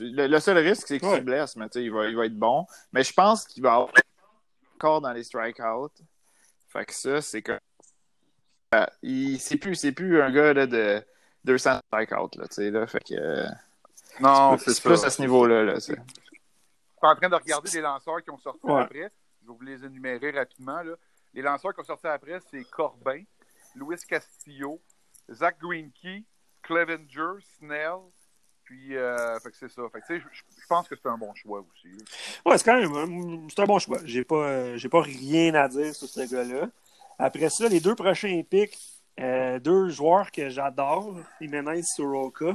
[0.00, 1.18] Le, le seul risque, c'est qu'il Ouais.
[1.18, 2.66] se blesse, mais tu sais, il va, il va être bon.
[2.92, 3.90] Mais je pense qu'il va avoir
[4.76, 5.90] encore dans les strikeouts.
[6.68, 7.58] Fait que ça, c'est que.
[8.74, 11.04] euh, il- c'est plus, c'est plus un gars là, de
[11.44, 12.86] 200 strikeouts, là, tu sais, là.
[12.86, 13.14] Fait que.
[13.14, 13.46] euh,
[14.20, 15.74] Non, c'est c'est plus à ce niveau-là, là.
[15.74, 15.94] Je suis
[17.02, 18.80] en train de regarder les lanceurs qui ont sorti Ouais.
[18.82, 19.10] après.
[19.42, 20.82] Je vais vous les énumérer rapidement.
[20.82, 20.94] Là.
[21.34, 23.22] Les lanceurs qui ont sorti après, c'est Corbin,
[23.74, 24.80] Luis Castillo,
[25.30, 26.24] Zach Greinke,
[26.62, 27.98] Clevenger, Snell.
[28.64, 29.82] Puis, euh, fait que c'est ça.
[29.92, 31.88] Fait que, je, pense que c'est un bon choix aussi.
[32.46, 33.98] Ouais, c'est quand même un- c'est un bon choix.
[34.04, 36.68] J'ai pas, euh, j'ai pas rien à dire sur ce gars-là.
[37.18, 38.78] Après ça, les deux prochains picks,
[39.20, 42.54] euh, deux joueurs que j'adore, Jimenez Soroka.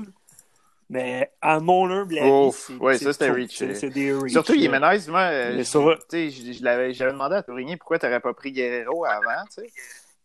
[0.90, 4.14] Mais à mon humble avis, Ouf, c'est- ouais, c'est ça, c'était reach, C'est c'est des
[4.14, 4.32] reach.
[4.32, 4.60] Surtout là.
[4.60, 5.96] Jimenez, moi, euh, Mais je- ça va.
[5.98, 9.44] tu sais, je, je l'avais, j'avais demandé à Tourigny pourquoi t'aurais pas pris Guerrero avant,
[9.54, 9.72] tu sais.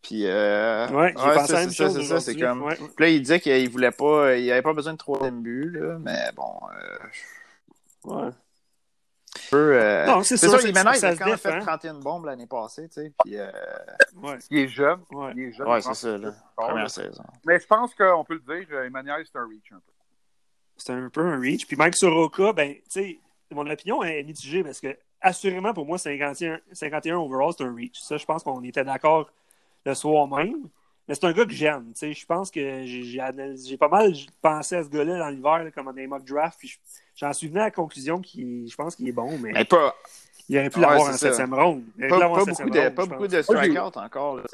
[0.02, 2.62] Puis, euh, Ouais, pensé c'est- ça, chose c'est ça, c'est comme.
[2.62, 2.74] Ouais.
[2.74, 5.96] Puis là, il disait qu'il voulait pas, il avait pas besoin de troisième but, là,
[6.00, 8.30] mais bon, euh, Ouais.
[9.44, 11.64] je peux, euh, Non, c'est c'est sûr, c'est- Jimenez, il a quand même fait défend.
[11.64, 13.12] 31 bombes l'année passée, tu sais.
[13.24, 13.48] Puis, euh,
[14.22, 14.38] Ouais.
[14.50, 15.00] Il est jeune.
[15.12, 15.32] Ouais.
[15.36, 15.68] Il est jeune.
[15.68, 16.32] ouais, je c'est ça, là.
[16.56, 17.22] Première saison.
[17.46, 19.92] Mais je pense qu'on peut le dire, euh, Emmanuel, c'est un reach un peu.
[20.76, 21.66] C'est un peu un reach.
[21.66, 23.18] Puis Mike Soroka, ben, tu sais,
[23.52, 28.00] mon opinion est mitigée parce que, assurément, pour moi, 51, 51 overall, c'est un reach.
[28.00, 29.30] Ça, je pense qu'on était d'accord
[29.84, 30.68] le soir même.
[31.08, 31.92] Mais c'est un gars que j'aime.
[31.94, 35.92] Tu sais, je pense que j'ai- pas mal pensé à ce gars-là dans l'hiver, comme
[35.94, 36.60] des mock draft.
[37.16, 39.94] J'en suis venu à la conclusion qu'il, je pense qu'il est bon, mais Mais pas,
[40.48, 41.84] il aurait pu Ouais, l'avoir en septième ronde.
[42.08, 44.44] Pas, beaucoup septième de, ronde, pas beaucoup de strikeouts encore, là.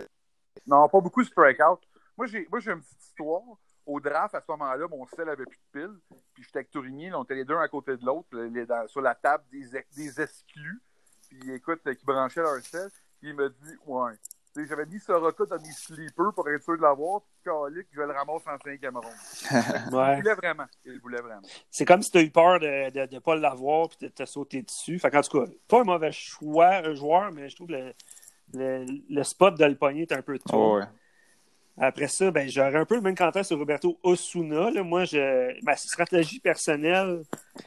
[0.66, 1.81] Non, pas beaucoup de strikeout.
[2.16, 3.43] Moi, j'ai, moi, j'ai une petite histoire.
[3.87, 5.99] Au draft, à ce moment-là, mon sel avait plus de piles.
[6.35, 8.66] Puis j'étais avec Tourigny, là, on était les deux un à côté de l'autre, les-
[8.66, 9.64] dans- sur la table des,
[9.97, 10.81] des exclus.
[11.29, 12.91] Puis écoute, qui branchaient leur sel.
[13.20, 14.12] Puis il me dit, ouais.
[14.57, 17.20] J'avais mis Soroka dans mes sleepers pour être sûr de l'avoir.
[17.22, 19.12] Puis calique, je le ramasse en cinquième ronde.
[19.90, 20.16] Il Ouais.
[20.16, 20.66] voulait vraiment.
[20.84, 21.42] Il voulait vraiment.
[21.70, 24.09] C'est comme si tu as eu peur de ne de, de pas l'avoir puis de
[24.09, 24.99] te sauter dessus.
[24.99, 27.92] Fait en tout cas, pas un mauvais choix, un joueur, mais je trouve que le,
[28.55, 30.55] le, le spot de le pogner est un peu tôt.
[30.57, 30.84] Oh, ouais.
[31.80, 34.70] Après ça, ben, j'aurais un peu le même commentaire sur Roberto Osuna.
[34.72, 34.82] Là.
[34.82, 37.22] Moi, je, ma stratégie personnelle,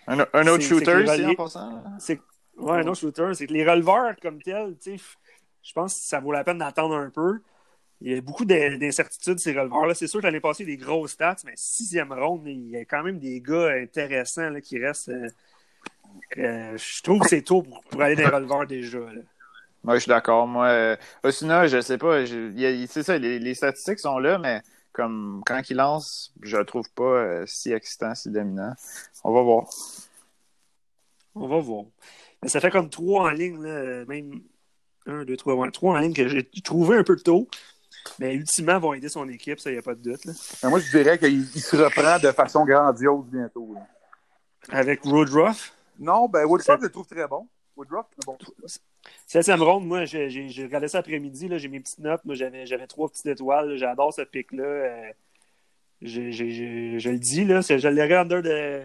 [0.07, 1.81] Un, un autre shooter c'est en passant.
[2.57, 5.03] ouais, un autre shooter, c'est que les releveurs comme tels, tu sais,
[5.63, 7.39] je pense que ça vaut la peine d'attendre un peu.
[8.01, 9.93] Il y a beaucoup d'in- d'incertitudes, ces releveurs-là.
[9.93, 13.03] C'est sûr que l'année passée, des grosses stats, mais sixième ronde, il y a quand
[13.03, 15.09] même des gars intéressants là, qui restent.
[15.09, 15.29] euh,
[16.37, 18.99] euh, je trouve que c'est tôt pour, pour aller les releveurs déjà.
[18.99, 19.21] Là.
[19.83, 20.47] Moi, je suis d'accord.
[20.47, 22.25] Moi, euh, Osuna, je sais pas.
[22.25, 26.89] C'est ça, les, les statistiques sont là, mais comme quand il lance, je le trouve
[26.93, 28.73] pas euh, si excitant, si dominant.
[29.23, 29.69] On va voir.
[31.35, 31.85] On va voir.
[32.41, 34.41] Mais ça fait comme trois en ligne, là, même
[35.07, 37.47] un, deux, trois, ouais, trois en ligne que j'ai trouvé un peu tôt.
[38.19, 40.25] Mais ultimement, vont aider son équipe, ça, il n'y a pas de doute.
[40.25, 40.33] là.
[40.63, 43.73] Mais moi, je dirais qu'il il se reprend de façon grandiose bientôt.
[43.75, 43.87] là.
[44.69, 45.73] Avec Woodruff?
[45.99, 47.47] Non, ben Woodruff, je le trouve très bon.
[47.77, 48.37] Woodruff, c'est bon.
[49.27, 52.25] Septième ronde, moi, j'ai regardé ça après-midi, j'ai mes petites notes.
[52.25, 53.77] Moi, j'avais trois petites étoiles.
[53.77, 54.63] J'adore ce pic-là.
[54.63, 55.11] euh,
[56.01, 58.81] je le dis, là, je l'aurais under de.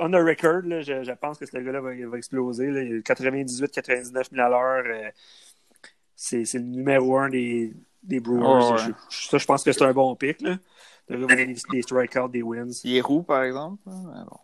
[0.00, 2.66] On the record, là, je, je pense que ce gars-là va, va exploser.
[2.70, 2.82] là.
[2.82, 4.84] Il est 98-99 000 à l'heure.
[4.86, 5.10] euh,
[6.16, 7.72] c'est le numéro un des,
[8.02, 8.72] des Brewers.
[8.72, 8.78] Ouais.
[8.78, 10.40] Je- je- ça, je pense que c'est un bon pic.
[10.42, 10.56] Là.
[11.08, 12.68] De revenir des, des strikeouts, des wins.
[12.84, 13.82] Il est roux, par exemple.
[13.86, 14.38] hein, bon.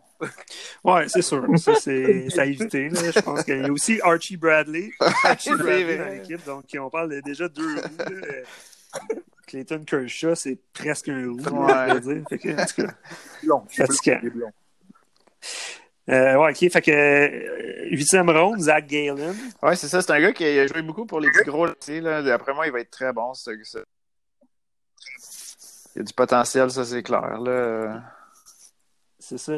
[0.83, 1.45] Ouais, c'est sûr.
[1.57, 2.89] Ça, c'est à éviter.
[2.89, 3.11] là.
[3.11, 4.91] Je pense qu'il y a aussi Archie Bradley.
[5.23, 6.45] Archie Bradley dans l'équipe.
[6.45, 7.97] Donc, on parle de déjà deux roues.
[8.09, 8.99] là.
[9.47, 11.49] Clayton Kershaw, c'est presque un roux, Ouais.
[11.53, 12.23] on va dire.
[12.29, 12.93] Fait que, en tout cas,
[13.43, 13.63] Blond.
[13.69, 14.19] Fatigant.
[14.23, 14.51] Il est blond.
[16.09, 16.71] Euh, ouais, ok.
[16.71, 19.35] Fait que euh, huitième ronde, Zach Galen.
[19.61, 20.01] Ouais, c'est ça.
[20.01, 21.67] C'est un gars qui a joué beaucoup pour les petits gros.
[21.67, 22.17] tu sais, Là.
[22.33, 23.51] Après moi, il va être très bon, ce.
[25.95, 27.39] Il y a du potentiel, ça, c'est clair.
[27.41, 28.03] Là.
[29.17, 29.53] C'est ça.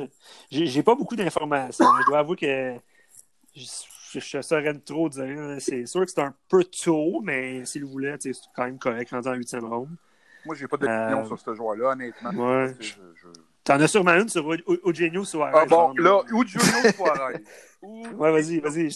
[0.49, 1.85] J'ai pas beaucoup d'informations.
[2.01, 2.75] Je dois avouer que
[3.55, 3.63] je,
[4.13, 5.55] je, je saurais trop dire.
[5.59, 9.27] C'est sûr que c'est un peu tôt, mais s'il voulait, c'est quand même correct rendu
[9.29, 9.89] en huitième ronde.
[10.45, 12.31] Moi, j'ai pas d'opinion Euh, sur ce joueur-là, honnêtement.
[12.31, 12.75] Ouais.
[12.79, 13.27] Je- je- je-
[13.63, 15.51] T'en as sûrement une sur Eu- Eugenio Suarez.
[15.55, 16.43] Ah bon, là, Julio
[16.95, 17.43] Suarez.
[17.81, 18.89] Ou Ouais, vas-y, vas-y.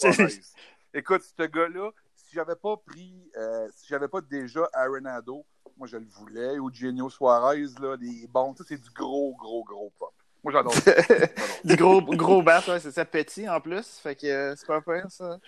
[0.94, 5.46] Écoute, ce gars-là, si j'avais pas pris, euh, si j'avais pas déjà Arenado,
[5.78, 6.58] moi je le voulais.
[6.58, 10.12] Ou Eugenio Suarez, là, des bons, ça c'est du gros, gros, gros pop.
[10.44, 10.92] Moi j'adore ça.
[11.64, 14.00] Du gros, gros bat, ouais, c'est ça, petit en plus.
[14.02, 15.40] Fait que euh, c'est pas pire, ça.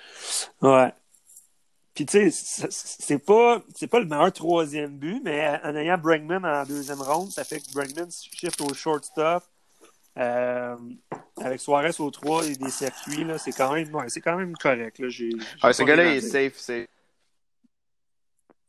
[0.61, 0.91] Ouais.
[1.97, 6.45] Puis, tu sais, c'est- pas, c'est pas le meilleur troisième but, mais en ayant Bregman
[6.45, 9.43] en deuxième ronde, ça fait que Bregman shift au shortstop.
[10.15, 10.75] Euh,
[11.37, 14.55] avec Suarez au 3 et des circuits, là, c'est quand même, ouais, c'est quand même
[14.57, 14.99] correct.
[14.99, 15.09] Là.
[15.09, 15.29] J'ai,
[15.63, 16.53] Ouais, ce gars-là, il est safe.
[16.57, 16.87] C'est...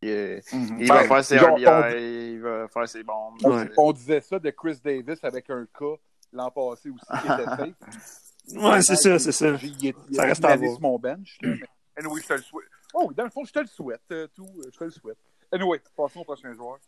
[0.01, 3.35] Il, est- il Ben, va faire ses genre, RBI, il va faire ses bombes.
[3.45, 3.71] on, Ouais.
[3.77, 5.97] on disait ça de Chris Davis avec un cas
[6.33, 7.75] l'an passé aussi qui était safe.
[8.55, 9.49] Ouais, c'est ça, c'est ça.
[9.63, 10.73] Il, il, il Ça reste à année voir.
[10.79, 11.37] sur mon bench.
[11.43, 11.67] Là, mais
[11.99, 12.68] anyway, je te le souhaite.
[12.95, 14.01] Oh, dans le fond, je te le souhaite.
[14.13, 15.19] euh, tout, euh, je te le souhaite.
[15.53, 16.79] Anyway, passons au prochain joueur.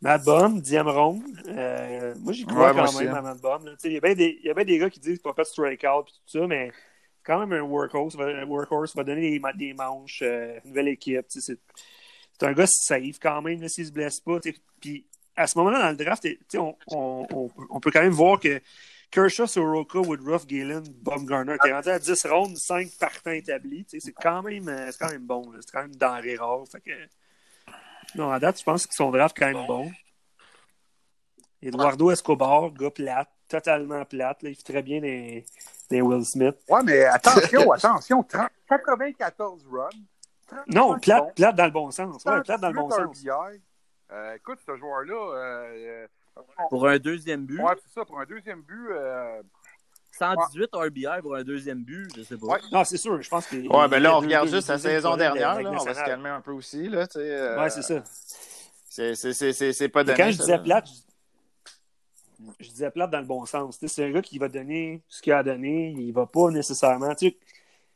[0.00, 1.22] Matt Bum, dixième ronde.
[1.46, 3.14] Euh, moi, j'y crois quand même hein.
[3.14, 3.64] à Matt Bum.
[3.64, 3.72] là.
[3.72, 5.18] Tu sais, Il y a bien des, il y a bien des gars qui disent
[5.18, 6.72] qu'il va pas de strikeout et tout ça, mais
[7.22, 11.28] quand même un workhorse, va, un workhorse, va donner des, des manches, euh, nouvelle équipe.
[11.28, 11.56] tu sais,
[12.38, 14.40] C'est un gars safe quand même, là, s'il se blesse pas.
[14.80, 15.06] Puis
[15.36, 18.12] à ce moment-là, dans le draft, tu sais, on, on, on, on peut quand même
[18.12, 18.60] voir que
[19.12, 23.84] Kershaw, Soroka, Woodruff, Galen, Bob Garner, qui est rendu à 10 rondes, 5 partants établis.
[23.84, 25.52] tu sais, C'est quand, même, euh, c'est quand même bon.
[25.60, 26.64] C'est quand même denrée rare.
[26.66, 26.90] Fait que...
[28.14, 29.92] Non, à date, je pense que son draft est quand même bon.
[31.60, 34.42] Eduardo Escobar, gars plate, totalement plate.
[34.42, 34.48] Là.
[34.48, 35.44] Il fait très bien des,
[35.90, 36.56] des Will Smith.
[36.68, 38.22] Ouais, mais attention, attention.
[38.22, 39.88] 30 94 runs.
[40.48, 42.24] 35 Non, plate, plate dans le bon sens.
[42.24, 43.28] Ouais, plate dans le bon 38 sens.
[43.28, 43.60] RBI.
[44.10, 45.36] Euh, écoute, ce joueur-là, euh,
[45.74, 46.06] euh,
[46.70, 49.42] Pour un deuxième but, ouais, c'est ça, pour un deuxième but, euh,
[50.12, 52.46] 118 RBI pour un deuxième but, je sais pas.
[52.46, 52.60] Ouais.
[52.70, 53.20] Non, c'est sûr.
[53.20, 53.56] Je pense que.
[53.56, 55.60] Ouais, ben là, on regarde juste la saison dernière.
[55.60, 56.88] Là, on va se calmer un peu aussi.
[56.88, 58.02] Là, tu sais, euh, Ouais, c'est ça.
[58.88, 60.18] C'est, c'est, c'est, c'est, c'est pas donné.
[60.18, 63.78] quand je disais plate, je, je disais plate dans le bon sens.
[63.78, 65.94] Tu sais, C'est un gars qui va donner ce qu'il a donné.
[65.96, 67.14] Il va pas nécessairement.
[67.14, 67.36] Tu sais,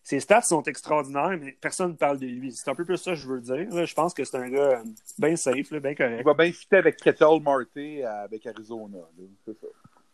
[0.09, 2.53] ses stats sont extraordinaires, mais personne ne parle de lui.
[2.53, 3.67] C'est un peu plus ça que je veux dire.
[3.75, 3.85] là.
[3.85, 4.85] Je pense que c'est un gars euh,
[5.19, 6.25] bien safe, là, bien il correct.
[6.25, 8.99] va bien fitter avec Kettle Marte euh, avec Arizona.
[9.45, 9.67] C'est ça.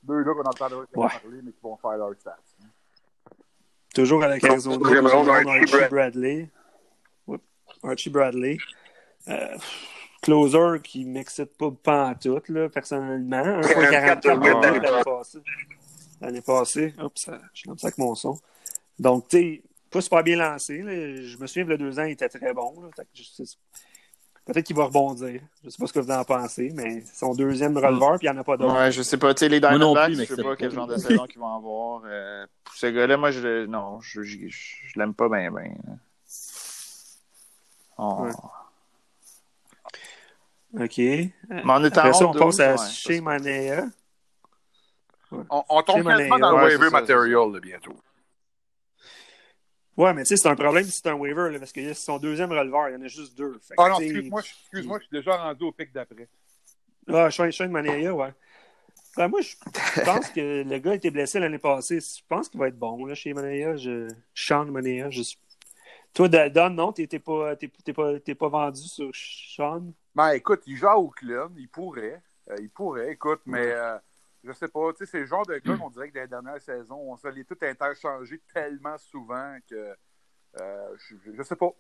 [0.03, 0.87] Deux là qu'on entendra Ouais.
[0.95, 2.39] parler, mais qui vont faire leur stats.
[3.95, 4.77] Toujours avec Arizona.
[4.89, 6.49] Archie, Archie Brad- Bradley.
[7.27, 7.45] Oups.
[7.83, 8.57] Archie Bradley.
[9.29, 9.57] Euh,
[10.23, 13.61] closer qui m'excite pas pantoute, là, personnellement.
[13.61, 14.81] 1.44 Ouais.
[14.81, 15.39] l'année passée.
[16.21, 16.95] L'année passée.
[16.99, 18.39] Hop, ça, je lance ça avec mon son.
[18.99, 19.63] Donc, tu sais,
[19.93, 20.79] pas super bien lancé.
[20.79, 20.93] là.
[20.93, 22.91] Je me souviens, il y a deux ans, il était très bon.
[24.45, 25.41] Peut-être qu'il va rebondir.
[25.63, 28.31] Je sais pas ce que vous en pensez, mais c'est son deuxième releveur, puis il
[28.33, 28.75] n'y en a pas d'autre.
[28.75, 29.33] Ouais, je sais pas.
[29.35, 31.55] Tu sais, les Diamondbacks, plus, je mais sais pas quel genre de saison qu'ils vont
[31.55, 32.03] avoir.
[32.07, 35.53] Euh, pour ce gars-là, moi, je non, je, je, je, je l'aime pas bien.
[35.53, 35.73] Ouais.
[40.81, 40.99] OK.
[40.99, 41.33] Mais
[41.65, 43.85] on est en Après ça, on passe 12, à Shea Manea.
[45.31, 47.97] On, on tombe quasiment dans le waiver material là, bientôt.
[49.97, 51.95] Ouais, mais tu sais, c'est un problème si c'est un waiver, là, parce que c'est
[51.95, 53.59] son deuxième releveur, il y en a juste deux.
[53.61, 56.29] Fait Ah non, excuse-moi, je- suis déjà rendu au pic d'après.
[57.09, 58.33] Ah, Shane, Shane Manea, ouais.
[59.17, 59.55] Ben, moi, je
[60.05, 62.01] pense que le gars a été blessé l'année passée.
[62.01, 63.77] Je pense qu'il va être bon là, chez Manea.
[63.77, 64.09] Je...
[64.35, 65.11] Sean Manea.
[65.11, 65.23] Je...
[66.15, 67.55] Toi, Don, non, t'es pas,
[67.95, 69.93] pas, pas vendu sur Sean?
[70.15, 72.23] Ben écoute, il joue à Oakland, il pourrait.
[72.51, 73.97] Euh, il pourrait, écoute, mais euh,
[74.45, 76.29] je sais pas, tu sais, c'est le genre de gars qu'on dirait que dans les
[76.29, 79.95] dernières saisons, on se les tout interchangés tellement souvent que
[80.61, 81.71] euh, je, je sais pas.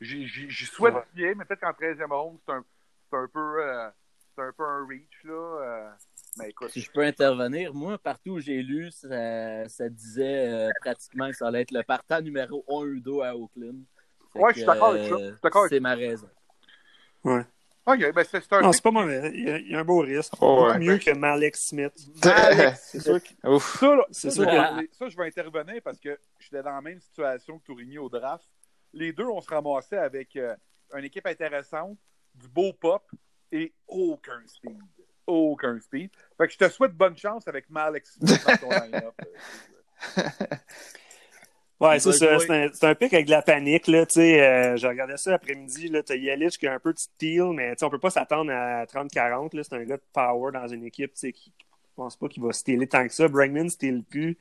[0.00, 1.02] J'y souhaite Ouais.
[1.14, 2.64] bien, mais peut-être qu'en 13e ronde, c'est un,
[3.10, 3.88] c'est un peu euh,
[4.34, 5.32] c'est un peu un reach là.
[5.32, 5.90] euh,
[6.36, 6.70] mais écoute.
[6.70, 11.36] Si je peux intervenir, moi, partout où j'ai lu, ça, ça disait euh, pratiquement que
[11.36, 13.82] ça allait être le partant numéro 1 ou 2 à Oakland.
[14.32, 15.14] Fait Ouais, que, je suis d'accord avec ça.
[15.14, 16.28] euh, Je suis d'accord avec C'est ma raison.
[17.90, 19.30] Ok, ben c'est un Non, c'est pas mauvais.
[19.34, 20.34] Il y a, il y a un beau risque.
[20.40, 20.78] Oh, ouais.
[20.78, 21.92] Mieux que Malik Smith.
[22.22, 23.28] Alex, C'est sûr que.
[23.60, 26.62] Ça, là, C'est ça, sûr je que- vais- ça, je vais intervenir parce que j'étais
[26.62, 28.44] dans la même situation que Tourigny au draft.
[28.92, 30.54] Les deux, on se ramassait avec euh,
[30.96, 31.96] une équipe intéressante,
[32.34, 33.02] du beau pop
[33.52, 34.78] et aucun speed.
[35.26, 36.10] Aucun speed.
[36.36, 39.14] Fait que je te souhaite bonne chance avec Malex Smith dans ton line-up.
[41.80, 42.38] Ouais, c'est ça.
[42.38, 43.86] C'est un, pic avec de la panique.
[43.86, 45.92] Là, tu sais, euh, je regardais ça l'après-midi.
[46.04, 48.10] Tu as Yelich qui a un peu de steel, mais tu sais, on peut pas
[48.10, 49.54] s'attendre à 30-40.
[49.54, 49.62] là.
[49.62, 51.52] C'est un gars de power dans une équipe tu sais, qui
[51.98, 53.26] je pense pas qu'il va stealer tant que ça.
[53.26, 54.38] Bregman steal plus.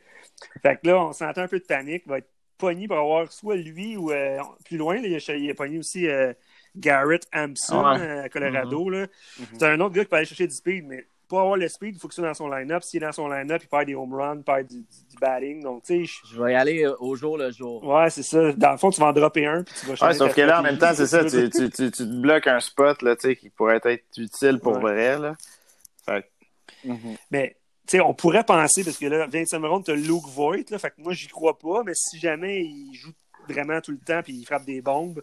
[0.61, 2.03] Fait que là, on sentait un peu de panique.
[2.05, 5.01] Il va être pogné pour avoir soit lui ou euh, plus loin.
[5.01, 6.33] Là, il, a pogné aussi euh,
[6.75, 7.99] Garrett Hampson Ouais.
[7.99, 8.89] euh, à Colorado.
[8.89, 9.07] là.
[9.39, 9.45] Mhm.
[9.53, 11.95] C'est un autre gars qui peut aller chercher du speed, mais pour avoir le speed,
[11.95, 12.83] il faut que ce soit dans son line-up.
[12.83, 15.15] S'il est dans son line-up, il perd des home runs, il perd du, du- du
[15.19, 15.61] batting.
[15.61, 17.83] Donc, tu sais, je- Je vais y aller euh, au jour le jour.
[17.83, 18.51] Ouais, c'est ça.
[18.53, 20.59] Dans le fond, tu vas en dropper un, puis tu vas Ouais, sauf que là,
[20.59, 23.27] en même temps, c'est ça, tu, tu, tu, tu te bloques un spot là, tu
[23.29, 24.81] sais, qui pourrait être utile pour Ouais.
[24.81, 25.19] vrai.
[25.19, 25.35] Là.
[26.05, 26.23] Fait
[26.83, 26.87] que-
[27.31, 27.57] Mais,
[27.87, 30.77] tu sais, on pourrait penser, parce que là, 25 ronde, tu as Luke Voigt, là,
[30.79, 33.11] fait que moi, j'y crois pas, mais si jamais il joue
[33.49, 35.21] vraiment tout le temps, puis il frappe des bombes,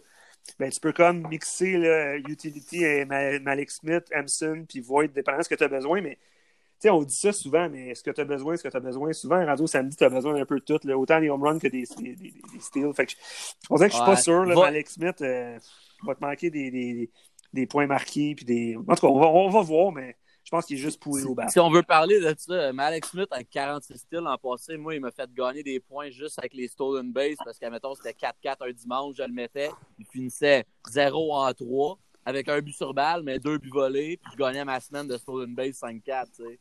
[0.59, 5.39] ben, tu peux comme mixer là, Utility et Ma- Malik Smith, Hampson, puis Voigt, dépendant
[5.39, 8.03] de ce que tu as besoin, mais tu sais, on dit ça souvent, mais est-ce
[8.03, 9.13] que tu as besoin, est-ce que tu as besoin?
[9.13, 11.57] Souvent, Radio Samedi, tu as besoin d'un peu de tout, là, autant des home runs
[11.57, 12.93] que des, des, des, des steals.
[12.93, 14.11] Fait que je, c'est pour ça que je suis Ouais.
[14.11, 15.57] pas sûr, là, Va- Malik Smith euh,
[16.05, 17.09] va te manquer des, des,
[17.53, 18.75] des points marqués, puis des...
[18.75, 21.23] En tout cas, on va, on va voir, mais je pense qu'il est juste pourri
[21.23, 21.47] au bas.
[21.49, 25.01] Si on veut parler de ça, Malik Smith avec 46 styles l'an passé, moi, il
[25.01, 28.69] m'a fait gagner des points juste avec les stolen base parce qu'à mettons, c'était 4-4
[28.69, 29.71] un dimanche, je le mettais.
[29.99, 34.31] Il finissait 0 en 3 avec un but sur balle, mais deux buts volés, puis
[34.33, 36.25] je gagnais ma semaine de stolen base 5-4.
[36.35, 36.59] tu sais.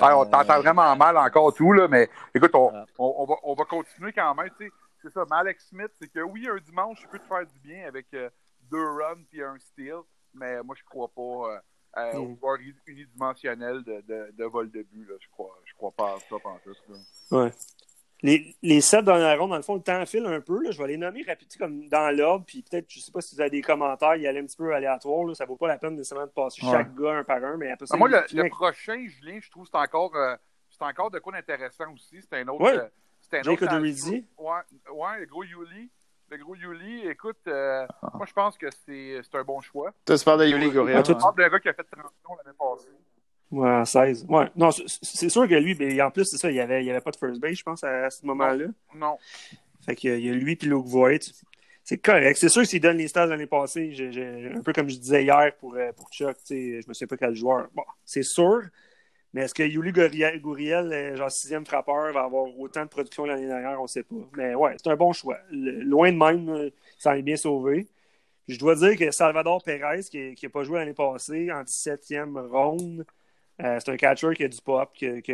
[0.00, 2.82] On Euh, t'entend vraiment mal encore tout, là, mais écoute, on, Ouais.
[2.98, 4.50] on, on va, on va continuer quand même.
[4.58, 4.72] tu sais.
[5.02, 7.86] C'est ça, Malex Smith, c'est que oui, un dimanche, il peut te faire du bien
[7.86, 8.28] avec euh,
[8.68, 9.98] deux runs puis un steal,
[10.34, 11.22] mais moi, je crois pas
[11.54, 11.58] euh,
[11.96, 12.36] euh, au Mm.
[12.38, 15.08] joueur unidimensionnel de, de, de vol de but.
[15.08, 15.14] Là.
[15.20, 16.74] Je crois, je crois pas à ça, en tout.
[16.88, 17.42] là.
[17.44, 17.50] Ouais.
[18.22, 20.62] Les, les sept dernières rondes, dans le fond, le temps file un peu.
[20.62, 20.70] Là.
[20.70, 22.44] Je vais les nommer rapidement comme dans l'ordre.
[22.46, 24.56] Puis peut-être, je sais pas si vous avez des commentaires, il y a un petit
[24.56, 25.24] peu aléatoire.
[25.24, 25.34] Là.
[25.34, 26.72] Ça vaut pas la peine nécessairement de passer Ouais.
[26.72, 27.56] chaque gars un par un.
[27.58, 30.34] Mais après ça, Ah, moi, le, le prochain, Julien, je trouve que c'est encore, euh,
[30.70, 32.20] c'est encore de quoi d'intéressant aussi.
[32.22, 32.62] C'est un autre.
[32.64, 32.78] Ouais.
[32.78, 32.88] euh,
[33.20, 33.74] c'est un Jake autre.
[34.38, 34.52] Ouais,
[34.92, 35.90] ouais, le gros Yuli.
[36.30, 39.92] Le gros Yuli, écoute, euh, moi, je pense que c'est c'est un bon choix.
[40.04, 40.98] Tu parles de Yuli Goriel.
[40.98, 41.18] Ah, toi, hein?
[41.18, 42.88] Je parle d'un gars qui a fait 30 ans l'année passée.
[43.52, 44.26] Ouais, en 16.
[44.28, 44.50] Ouais.
[44.56, 46.90] Non, c'est- sûr que lui, ben, en plus, c'est ça, il n'y avait, il y
[46.90, 48.66] avait pas de first base, je pense, à, à ce moment-là.
[48.96, 49.16] Non.
[49.84, 51.12] Fait que, il y a lui puis Luke Voigt.
[51.84, 52.36] C'est correct.
[52.40, 53.94] C'est sûr que s'il donne les stats l'année passée,
[54.52, 57.06] un peu comme je disais hier pour, euh, pour Chuck, tu sais, je me souviens
[57.06, 57.68] pas quel joueur.
[57.72, 58.62] Bon, c'est sûr.
[59.36, 59.92] Mais est-ce que Yuli
[60.40, 63.78] Gouriel, euh, genre sixième frappeur, va avoir autant de production l'année dernière?
[63.78, 64.14] On ne sait pas.
[64.34, 65.36] Mais ouais, c'est un bon choix.
[65.50, 67.86] Loin de même, euh, ça est bien sauvé.
[68.48, 73.04] Je dois dire que Salvador Perez, qui n'a pas joué l'année passée, en 17e ronde,
[73.62, 75.32] euh, c'est un catcher qui a du pop, qui, qui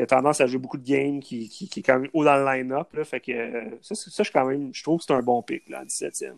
[0.00, 2.44] a- tendance à jouer beaucoup de games, qui, qui- est quand même haut dans le
[2.44, 2.96] line-up.
[3.02, 5.80] Fait que ça, ça, je, quand même, je trouve que c'est un bon pick, là,
[5.80, 6.36] en 17e.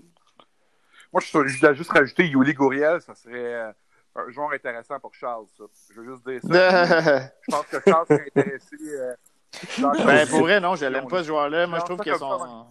[1.12, 3.74] Moi, je, je voulais juste rajouter Yuli Gouriel, ça serait
[4.16, 5.64] un joueur intéressant pour Charles, ça.
[5.94, 7.20] Je veux juste dire ça.
[7.42, 8.76] Je pense que Charles serait intéressé.
[8.82, 9.14] euh,
[9.78, 11.66] ben, pour vrai, non, je l'aime pas ce joueur-là.
[11.66, 12.66] Moi, je trouve que son.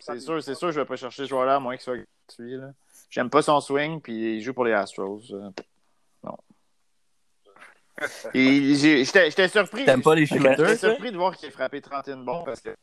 [0.00, 1.96] C'est C'est sûr, c'est sûr, je vais pas chercher ce joueur-là, à moins qu'il soit
[1.96, 2.58] gratuit.
[3.10, 5.20] J'aime pas son swing, puis il joue pour les Astros.
[5.32, 5.50] euh,
[6.22, 6.36] Non.
[8.34, 9.84] J'étais surpris.
[9.84, 12.70] T'aimes pas les J'étais surpris de voir qu'il ait frappé 31 bons parce que.
[12.70, 12.78] Ah, tu sais,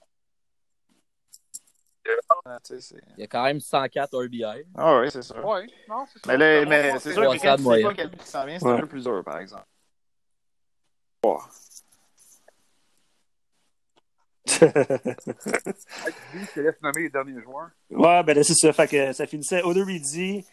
[1.57, 4.43] c'est- Il y a quand même 104 RBI.
[4.75, 5.45] Ah oui, c'est sûr.
[5.45, 6.05] Ouais, non.
[6.27, 8.59] Mais, là, C'est mais c'est sûr que quand tu sais pas quel qui s'en vient,
[8.59, 8.71] c'est Ouais.
[8.73, 9.65] un peu plus dur, par exemple.
[16.33, 17.69] Lui, je te laisse nommer les derniers joueurs.
[17.89, 18.71] Ouais, ben là, c'est ça.
[18.73, 20.45] Fait que ça finissait Odorizzi,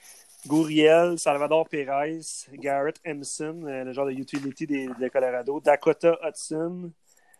[0.47, 2.21] Gouriel, Salvador Perez,
[2.55, 6.91] Garrett Emerson, euh, le genre de utility des, de Colorado, Dakota Hudson,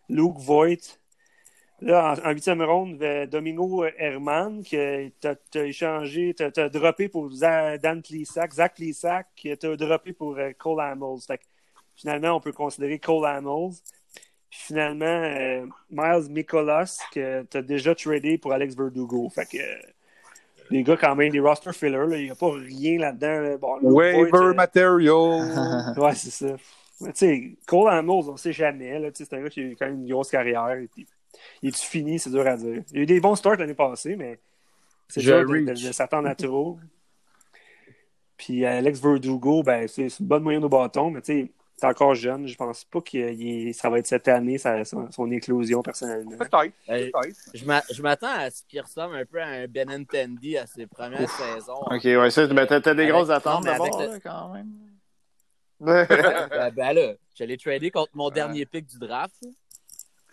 [0.09, 0.98] Luke Voigt.
[1.81, 8.01] Là, en, huitième ronde, euh, Domingo Herman, que t'as échangé, t'as t'as droppé pour Dan
[8.01, 11.21] Plisak, Zach Plisak, que t'as droppé pour euh, Cole Hamels.
[11.25, 11.43] Fait que,
[11.95, 13.71] finalement, on peut considérer Cole Hamels.
[14.49, 19.29] Puis finalement, euh, Miles Mikolas, que t'as déjà tradé pour Alex Verdugo.
[19.29, 19.75] Fait que euh,
[20.71, 23.39] les gars, quand même, des roster fillers, il n'y a pas rien là-dedans.
[23.41, 23.57] là.
[23.57, 25.93] Bon, Waiver euh, material.
[25.97, 26.55] Ouais, c'est ça.
[27.01, 29.11] Mais tu sais, Cole Hamels, on sait jamais.
[29.13, 30.71] C'est un gars qui a eu quand même une grosse carrière.
[30.71, 31.07] Et puis,
[31.61, 32.83] il est-tu fini, c'est dur à dire.
[32.91, 34.39] Il y a eu des bons starts l'année passée, mais
[35.07, 36.77] c'est dur de, de- de s'attendre à trop.
[38.37, 42.15] Puis Alex Verdugo, ben, c'est une bonne moyenne au bâton, mais tu sais, c'est encore
[42.15, 42.47] jeune.
[42.47, 46.37] Je pense pas que ça va être cette année, sa- son, son éclosion, personnellement.
[46.37, 46.73] Peut-être.
[47.53, 50.87] Je m'a- je m'attends à ce qu'il ressemble un peu à un Benintendi à ses
[50.87, 51.81] premières saisons.
[51.91, 54.69] Ok, ouais, ça, ben, t'as des Avec- grosses attentes mais d'abord, là, quand même.
[55.81, 59.35] ben, ben là, je l'ai tradé contre mon dernier pick du draft.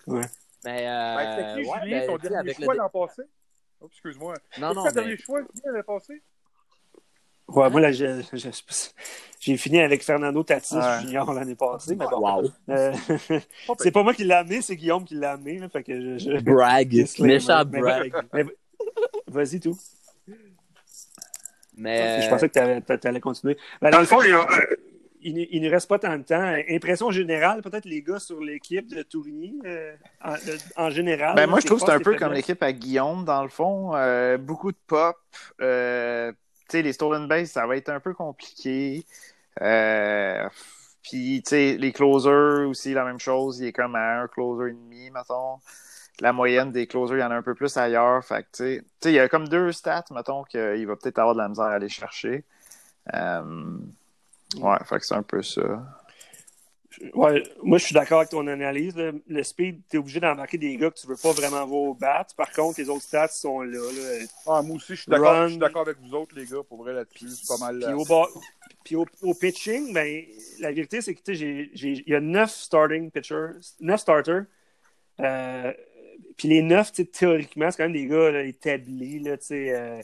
[0.08, 0.22] Ouais.
[0.66, 3.22] Mais Ben, euh, C'était qui, ouais, Julien, ben, tu dernier avec le choix l'an passé?
[3.80, 4.34] Oh, excuse-moi.
[4.58, 6.22] Non, C'est non, ton mais dernier choix, Julien, l'an passé?
[7.48, 8.50] Ouais, moi, là, j'ai j'ai-
[9.38, 11.00] j'ai fini avec Fernando Tatis Ouais.
[11.02, 12.18] Junior l'année passée, mais bon.
[12.42, 12.50] wow.
[12.70, 12.92] Euh,
[13.78, 15.58] c'est pas moi qui l'ai amené, c'est Guillaume qui l'a amené.
[15.58, 16.92] là, fait que je, je- Brag.
[17.20, 18.12] Méchant Mais- brag.
[19.28, 19.78] Vas-y, tout.
[21.76, 23.56] Mais Je pensais que t'allais- t'a- t'allais continuer.
[23.82, 24.48] Ben, dans le fond, il, y a-
[25.28, 26.54] il ne- il ne reste pas tant de temps.
[26.70, 30.34] Impression générale, peut-être les gars sur l'équipe de Tourigny, euh, en,
[30.76, 31.34] en général.
[31.34, 33.94] Ben, moi, je trouve que c'est un peu comme l'équipe à Guillaume, dans le fond.
[33.94, 35.16] Euh, beaucoup de pop.
[35.60, 36.38] Euh, tu
[36.78, 39.04] sais, les stolen base, ça va être un peu compliqué.
[39.62, 40.48] Euh,
[41.02, 43.60] Puis, tu sais, les closers aussi, la même chose.
[43.60, 45.58] Il est comme à un closer et demi, mettons.
[46.20, 48.24] La moyenne des closers, il y en a un peu plus ailleurs.
[48.24, 51.34] Fait que, tu sais, il y a comme deux stats, mettons, qu'il va peut-être avoir
[51.36, 52.42] de la misère à aller chercher.
[53.14, 53.78] Euh,
[54.60, 55.82] ouais, fait que c'est un peu ça.
[57.12, 58.96] Ouais, moi, je suis d'accord avec ton analyse.
[58.96, 59.12] là.
[59.26, 61.94] Le speed, tu es obligé d'embarquer des gars que tu veux pas vraiment voir au
[61.94, 62.26] bat.
[62.36, 63.78] Par contre, les autres stats sont là.
[63.78, 64.24] là.
[64.46, 65.44] Ah, moi aussi, je suis d'accord Run.
[65.44, 67.28] je suis d'accord avec vous autres, les gars, pour vrai, là-dessus.
[67.28, 67.80] C'est pas mal.
[67.80, 68.28] Puis, euh, au, bas-
[68.82, 70.24] puis au, au pitching, ben,
[70.58, 74.00] la vérité, c'est que tu sais, j'ai- j'ai- il y a neuf starting pitchers, neuf
[74.00, 74.44] starters.
[75.20, 75.72] Euh,
[76.38, 79.18] puis les neuf, théoriquement, c'est quand même des gars là, établis.
[79.18, 80.00] Là, tu sais, euh,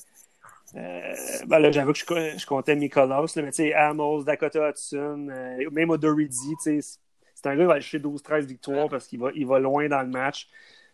[0.77, 1.15] euh,
[1.47, 4.71] ben là, j'avoue que je, co- je comptais Mikolas, là, mais tu sais, Amos, Dakota
[4.71, 6.99] Hudson, euh, même Odorizzi, tu sais,
[7.35, 9.89] c'est un gars qui va aller chercher 12-13 victoires parce qu'il va, il va loin
[9.89, 10.49] dans le match.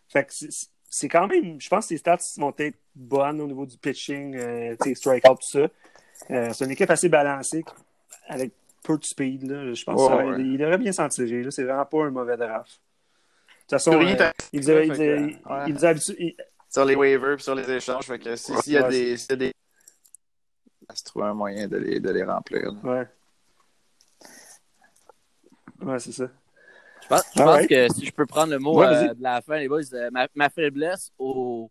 [0.07, 3.65] Fait que c'est- quand même, je pense que les stats vont être bonnes au niveau
[3.65, 5.67] du pitching, euh, tu sais, strikeout, tout ça.
[6.53, 7.63] C'est une équipe assez balancée
[8.27, 8.51] avec
[8.83, 9.49] peu de speed.
[9.49, 9.73] Là.
[9.73, 10.41] Je pense ouais.
[10.41, 11.43] il devrait bien s'en tirer.
[11.43, 11.51] là.
[11.51, 12.71] C'est vraiment pas un mauvais draft.
[12.71, 13.91] De toute façon,
[16.69, 18.05] sur les waivers sur les échanges.
[18.05, 19.17] Fait que si- s'il y a Ouais, des.
[19.17, 19.53] s'il y a des...
[20.89, 22.71] Va se trouver un moyen de les, de les remplir.
[22.71, 22.79] là.
[22.83, 23.07] Ouais.
[25.81, 26.25] Ouais, c'est ça.
[27.07, 29.57] pense, je pense que si je peux prendre le mot Ouais, euh, de la fin,
[29.57, 31.69] les boys, euh, ma, ma faiblesse au,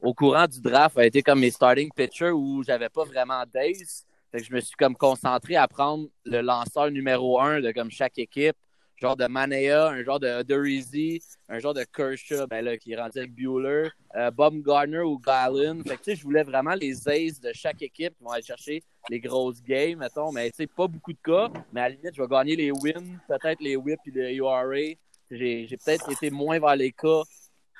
[0.00, 4.04] au courant du draft a été comme mes starting pitchers où j'avais pas vraiment d'ace.
[4.30, 7.90] Fait que je me suis comme concentré à prendre le lanceur numéro un de comme
[7.90, 8.56] chaque équipe.
[9.00, 12.96] Genre de Manea, un genre de Dorizy, un genre de Kershaw, ben là, qui est
[12.96, 15.82] rendu avec Bueller, euh, Bob Gardner ou Gallin.
[15.82, 18.42] Fait que tu sais, je voulais vraiment les aces de chaque équipe qui vont aller
[18.42, 20.32] chercher les grosses games, mettons.
[20.32, 21.48] Mais tu sais, pas beaucoup de cas.
[21.72, 24.94] Mais à la limite, je vais gagner les wins, peut-être les whips et le URA.
[25.30, 27.22] J'ai j'ai peut-être été moins vers les cas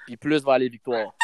[0.06, 1.14] puis plus vers les victoires.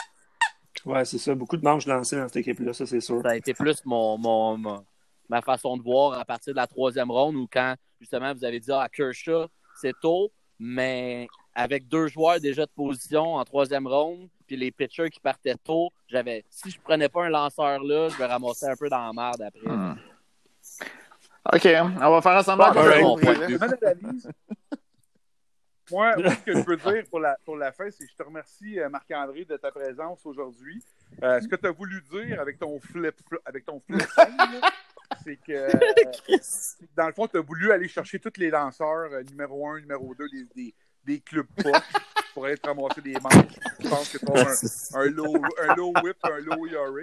[0.87, 1.35] Ouais, c'est ça.
[1.35, 3.21] Beaucoup de manches lancées dans cette équipe-là, ça, c'est sûr.
[3.23, 4.85] Ça a été plus mon, mon, mon-
[5.29, 8.61] ma façon de voir à partir de la troisième ronde où quand justement vous avez
[8.61, 9.47] dit ah, Kershaw,
[9.81, 15.11] c'est tôt, mais avec deux joueurs déjà de position en troisième ronde, puis les pitchers
[15.11, 18.77] qui partaient tôt, j'avais si je prenais pas un lanceur là, je vais ramasser un
[18.77, 19.69] peu dans la merde après.
[19.69, 19.97] Hmm.
[21.53, 21.69] OK,
[22.03, 22.63] on va faire ensemble.
[22.63, 24.29] Analyse.
[25.91, 28.17] Moi, moi, ce que je peux dire pour la, pour la fin, c'est que je
[28.17, 30.83] te remercie, euh, Marc-André, de ta présence aujourd'hui.
[31.23, 33.15] Euh, ce que tu as voulu dire avec ton flip,
[33.45, 34.01] avec ton flip
[35.25, 36.39] c'est que, euh,
[36.97, 40.15] dans le fond, tu as voulu aller chercher tous les lanceurs euh, numéro 1, numéro
[40.15, 41.83] 2 des, des, des clubs poches
[42.35, 43.59] pour aller te ramasser des manches.
[43.81, 47.03] Je pense que tu as un, un low, un low whip, un low ERA.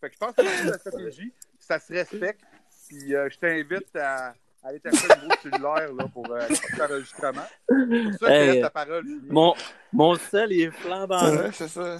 [0.00, 1.32] Fait que je pense que c'est la stratégie.
[1.58, 2.40] Ça se respecte.
[2.88, 6.80] Puis euh, je t'invite à, à aller t'acheter un nouveau cellulaire là, pour euh, cet
[6.80, 7.46] enregistrement.
[7.66, 9.04] Pour ça, je te Hey, laisse la parole.
[9.30, 9.54] Mon,
[9.92, 11.30] mon sel il est flambant.
[11.34, 11.98] Ouais, c'est ça.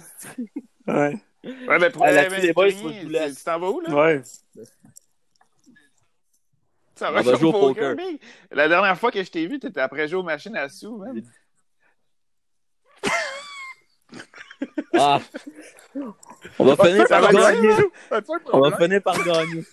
[0.87, 1.17] Ouais.
[1.43, 3.37] Ouais, mais pour je vous tu laisse.
[3.37, 3.95] tu t'en vas où, là?
[3.95, 4.21] Ouais.
[6.95, 7.95] Ça On va jouer au poker.
[8.51, 11.21] La dernière fois que je t'ai vu, t'étais après jouer aux machines à sous, même.
[14.93, 15.19] Ah.
[16.59, 17.75] On va finir par va gagner.
[18.51, 19.63] On va finir par gagner.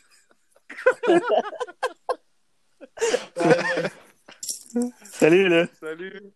[5.04, 5.66] Salut, là.
[5.80, 6.32] Salut.